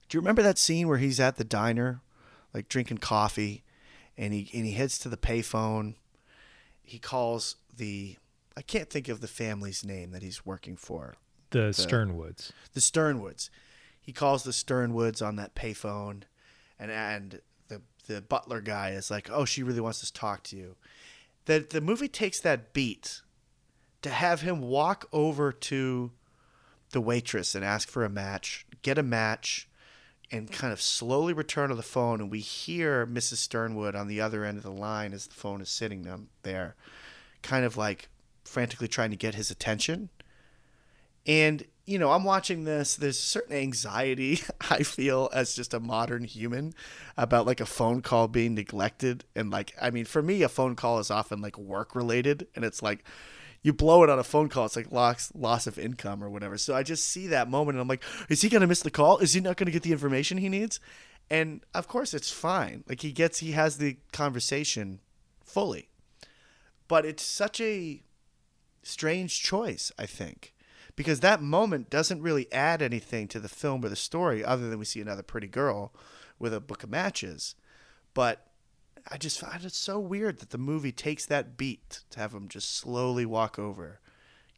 [0.09, 2.01] do you remember that scene where he's at the diner,
[2.53, 3.63] like drinking coffee,
[4.17, 5.95] and he and he heads to the payphone.
[6.81, 8.17] He calls the
[8.57, 11.15] I can't think of the family's name that he's working for.
[11.51, 12.51] The Sternwoods.
[12.73, 13.51] The Sternwoods.
[14.01, 16.23] He calls the Sternwoods on that payphone,
[16.79, 20.57] and and the the butler guy is like, "Oh, she really wants to talk to
[20.57, 20.75] you."
[21.45, 23.21] The the movie takes that beat
[24.01, 26.11] to have him walk over to
[26.91, 29.69] the waitress and ask for a match, get a match,
[30.31, 32.21] and kind of slowly return to the phone.
[32.21, 33.37] And we hear Mrs.
[33.37, 36.75] Sternwood on the other end of the line as the phone is sitting them there,
[37.43, 38.09] kind of like
[38.47, 40.09] frantically trying to get his attention.
[41.25, 42.95] And, you know, I'm watching this.
[42.95, 46.73] There's certain anxiety I feel as just a modern human
[47.17, 49.25] about like a phone call being neglected.
[49.35, 52.47] And, like, I mean, for me, a phone call is often like work related.
[52.55, 53.03] And it's like,
[53.63, 56.57] you blow it on a phone call, it's like loss loss of income or whatever.
[56.57, 59.17] So I just see that moment and I'm like, is he gonna miss the call?
[59.17, 60.79] Is he not gonna get the information he needs?
[61.29, 62.83] And of course it's fine.
[62.87, 64.99] Like he gets he has the conversation
[65.43, 65.89] fully.
[66.87, 68.01] But it's such a
[68.87, 70.53] strange choice, I think.
[70.95, 74.79] Because that moment doesn't really add anything to the film or the story other than
[74.79, 75.93] we see another pretty girl
[76.39, 77.55] with a book of matches.
[78.15, 78.47] But
[79.09, 82.47] I just find it so weird that the movie takes that beat to have him
[82.47, 83.99] just slowly walk over,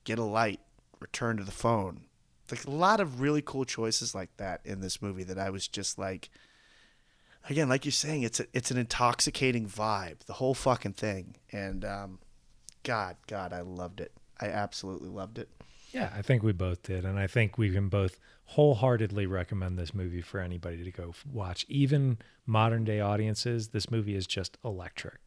[0.05, 0.61] get a light,
[0.99, 2.05] return to the phone.
[2.49, 5.67] Like a lot of really cool choices like that in this movie that I was
[5.67, 6.29] just like
[7.47, 11.35] again, like you're saying, it's a, it's an intoxicating vibe, the whole fucking thing.
[11.51, 12.19] And um,
[12.89, 14.11] God, God, I loved it.
[14.41, 15.47] I absolutely loved it.
[15.91, 17.05] Yeah, I think we both did.
[17.05, 21.67] And I think we can both wholeheartedly recommend this movie for anybody to go watch.
[21.69, 22.17] Even
[22.47, 25.19] modern day audiences, this movie is just electric.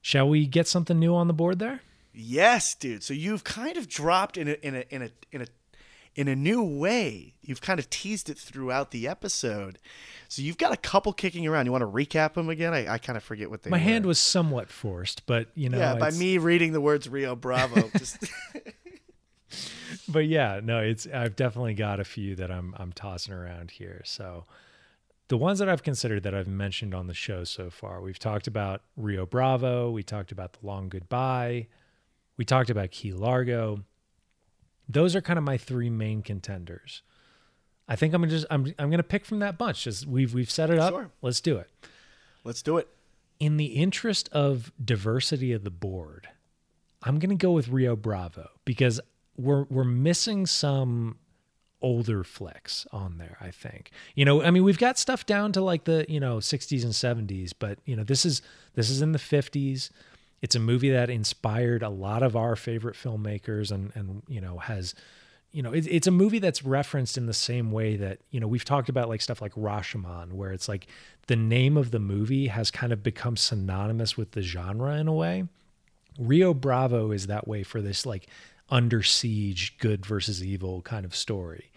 [0.00, 1.82] Shall we get something new on the board there?
[2.12, 3.04] Yes, dude.
[3.04, 5.46] So you've kind of dropped in a in a in a in a
[6.14, 7.34] in a new way.
[7.42, 9.78] You've kind of teased it throughout the episode.
[10.28, 11.66] So you've got a couple kicking around.
[11.66, 12.72] You want to recap them again?
[12.74, 13.82] I, I kind of forget what they My were.
[13.82, 17.88] hand was somewhat forced, but you know, yeah, by me reading the words Rio Bravo.
[17.96, 18.18] Just
[20.08, 24.02] but yeah, no, it's I've definitely got a few that I'm I'm tossing around here.
[24.04, 24.44] So
[25.28, 28.46] the ones that I've considered that I've mentioned on the show so far, we've talked
[28.46, 31.68] about Rio Bravo, we talked about The Long Goodbye,
[32.36, 33.84] we talked about Key Largo.
[34.88, 37.02] Those are kind of my three main contenders.
[37.88, 39.84] I think I'm gonna just I'm I'm gonna pick from that bunch.
[39.84, 40.92] Just we've we've set it up.
[40.92, 41.10] Sure.
[41.20, 41.68] Let's do it.
[42.44, 42.88] let's do it.
[43.40, 46.28] In the interest of diversity of the board,
[47.02, 49.00] I'm going to go with Rio Bravo because
[49.36, 51.18] we're we're missing some
[51.80, 53.90] older flicks on there, I think.
[54.14, 56.92] You know, I mean, we've got stuff down to like the, you know, 60s and
[57.28, 58.40] 70s, but you know, this is
[58.74, 59.90] this is in the 50s.
[60.42, 64.58] It's a movie that inspired a lot of our favorite filmmakers and and you know,
[64.58, 64.94] has
[65.52, 68.48] you know, it, it's a movie that's referenced in the same way that, you know,
[68.48, 70.86] we've talked about like stuff like Rashomon, where it's like
[71.26, 75.12] the name of the movie has kind of become synonymous with the genre in a
[75.12, 75.44] way.
[76.18, 78.28] Rio Bravo is that way for this like
[78.70, 81.70] under siege, good versus evil kind of story.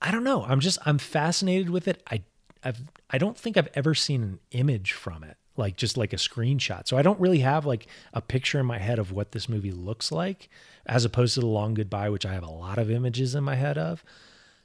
[0.00, 0.44] I don't know.
[0.44, 2.02] I'm just I'm fascinated with it.
[2.10, 2.22] I
[2.64, 2.80] I've
[3.10, 6.86] I don't think I've ever seen an image from it, like just like a screenshot.
[6.86, 9.72] So I don't really have like a picture in my head of what this movie
[9.72, 10.48] looks like,
[10.86, 13.56] as opposed to The Long Goodbye, which I have a lot of images in my
[13.56, 14.04] head of.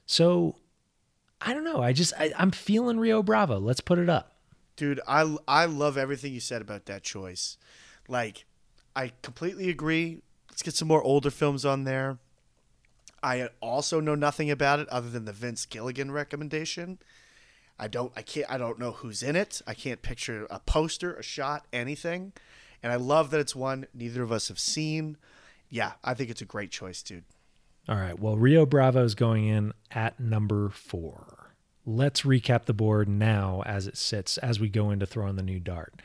[0.06, 0.56] So
[1.40, 1.82] I don't know.
[1.82, 3.58] I just I, I'm feeling Rio Bravo.
[3.58, 4.36] Let's put it up.
[4.76, 7.58] Dude, I I love everything you said about that choice.
[8.08, 8.44] Like,
[8.96, 10.22] I completely agree.
[10.50, 12.18] Let's get some more older films on there.
[13.22, 16.98] I also know nothing about it other than the Vince Gilligan recommendation.
[17.78, 19.62] I don't I can't I don't know who's in it.
[19.66, 22.32] I can't picture a poster, a shot, anything.
[22.82, 25.16] And I love that it's one neither of us have seen.
[25.70, 27.24] Yeah, I think it's a great choice, dude.
[27.88, 28.18] All right.
[28.18, 31.54] Well, Rio Bravo is going in at number four.
[31.86, 35.60] Let's recap the board now as it sits as we go into throwing the new
[35.60, 36.00] dart.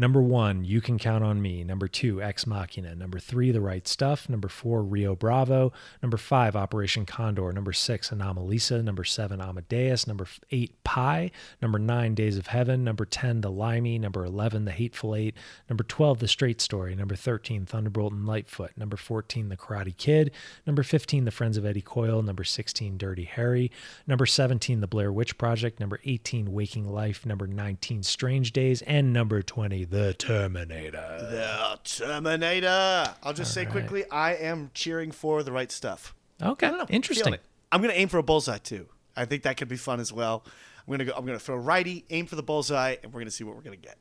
[0.00, 1.62] Number one, You Can Count on Me.
[1.62, 2.94] Number two, Ex Machina.
[2.94, 4.30] Number three, The Right Stuff.
[4.30, 5.74] Number four, Rio Bravo.
[6.02, 7.52] Number five, Operation Condor.
[7.52, 8.82] Number six, Anomalisa.
[8.82, 10.06] Number seven, Amadeus.
[10.06, 11.30] Number eight, Pi.
[11.60, 12.82] Number nine, Days of Heaven.
[12.82, 13.98] Number 10, The Limey.
[13.98, 15.36] Number 11, The Hateful Eight.
[15.68, 16.94] Number 12, The Straight Story.
[16.94, 18.70] Number 13, Thunderbolt and Lightfoot.
[18.78, 20.30] Number 14, The Karate Kid.
[20.66, 22.22] Number 15, The Friends of Eddie Coyle.
[22.22, 23.70] Number 16, Dirty Harry.
[24.06, 25.78] Number 17, The Blair Witch Project.
[25.78, 27.26] Number 18, Waking Life.
[27.26, 28.80] Number 19, Strange Days.
[28.82, 31.18] And number 20, The Terminator.
[31.18, 33.12] The Terminator.
[33.24, 33.72] I'll just say right.
[33.72, 36.14] quickly, I am cheering for the right stuff.
[36.40, 37.34] Okay, I don't know, interesting.
[37.72, 38.86] I'm gonna aim for a bullseye too.
[39.16, 40.44] I think that could be fun as well.
[40.86, 41.12] I'm gonna go.
[41.16, 43.76] I'm gonna throw righty, aim for the bullseye, and we're gonna see what we're gonna
[43.76, 43.98] get.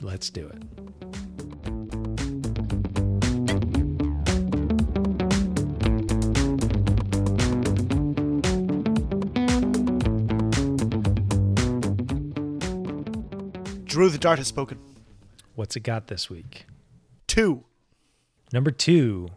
[0.00, 0.62] Let's do it.
[13.86, 14.78] Drew the Dart has spoken.
[15.56, 16.66] What's it got this week?
[17.26, 17.64] Two.
[18.52, 19.30] Number two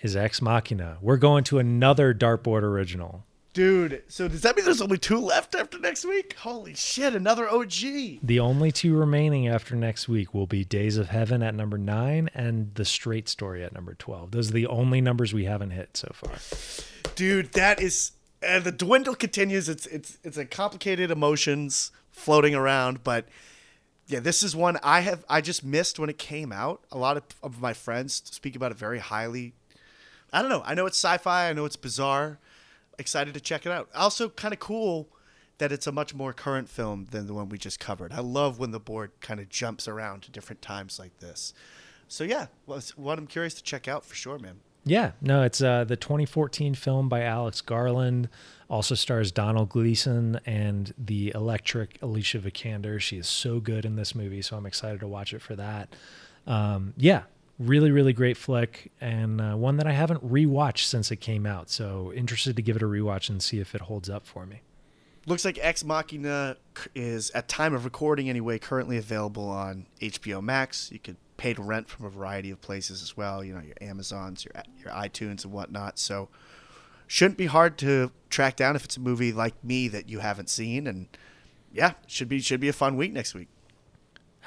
[0.00, 0.98] is Ex Machina.
[1.00, 3.24] We're going to another Dartboard original.
[3.52, 6.34] Dude, so does that mean there's only two left after next week?
[6.40, 7.70] Holy shit, another OG.
[8.22, 12.28] The only two remaining after next week will be Days of Heaven at number nine
[12.34, 14.32] and The Straight Story at number 12.
[14.32, 16.32] Those are the only numbers we haven't hit so far.
[17.14, 18.12] Dude, that is
[18.46, 19.68] uh, the dwindle continues.
[19.68, 23.28] It's it's it's a complicated emotions floating around, but
[24.06, 26.82] yeah, this is one I have I just missed when it came out.
[26.90, 29.54] A lot of, of my friends speak about it very highly.
[30.32, 30.62] I don't know.
[30.64, 31.48] I know it's sci-fi.
[31.48, 32.38] I know it's bizarre.
[32.98, 33.88] Excited to check it out.
[33.94, 35.08] Also, kind of cool
[35.58, 38.12] that it's a much more current film than the one we just covered.
[38.12, 41.54] I love when the board kind of jumps around to different times like this.
[42.08, 44.60] So yeah, well, one I'm curious to check out for sure, man.
[44.84, 48.28] Yeah, no, it's uh, the 2014 film by Alex Garland.
[48.68, 52.98] Also stars Domhnall Gleeson and the electric Alicia Vikander.
[52.98, 55.94] She is so good in this movie, so I'm excited to watch it for that.
[56.46, 57.22] Um, yeah,
[57.58, 61.70] really, really great flick, and uh, one that I haven't rewatched since it came out.
[61.70, 64.62] So interested to give it a rewatch and see if it holds up for me.
[65.26, 66.56] Looks like Ex Machina
[66.96, 70.90] is, at time of recording anyway, currently available on HBO Max.
[70.90, 71.16] You could
[71.52, 73.42] to rent from a variety of places as well.
[73.44, 75.98] You know, your Amazons, your your iTunes, and whatnot.
[75.98, 76.28] So,
[77.06, 80.48] shouldn't be hard to track down if it's a movie like me that you haven't
[80.48, 80.86] seen.
[80.86, 81.08] And
[81.72, 83.48] yeah, should be should be a fun week next week.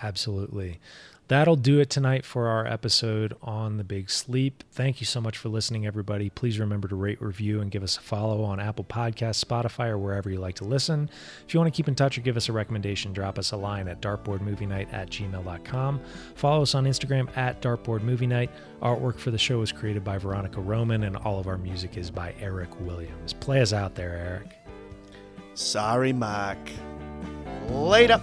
[0.02, 0.80] Absolutely.
[1.28, 4.64] That'll do it tonight for our episode on the big sleep.
[4.72, 6.30] Thank you so much for listening, everybody.
[6.30, 9.98] Please remember to rate, review, and give us a follow on Apple Podcasts, Spotify, or
[9.98, 11.10] wherever you like to listen.
[11.48, 13.58] If you want to keep in touch or give us a recommendation, drop us a
[13.58, 16.02] line at dartboardmovienight at gmail.com.
[16.36, 18.50] Follow us on Instagram at dartboardmovienight.
[18.84, 22.12] Artwork for the show is created by Veronica Roman, and all of our music is
[22.12, 23.34] by Eric Williams.
[23.34, 24.52] Play us out there, Eric.
[25.56, 26.60] Sorry, Mark.
[27.70, 28.22] Later.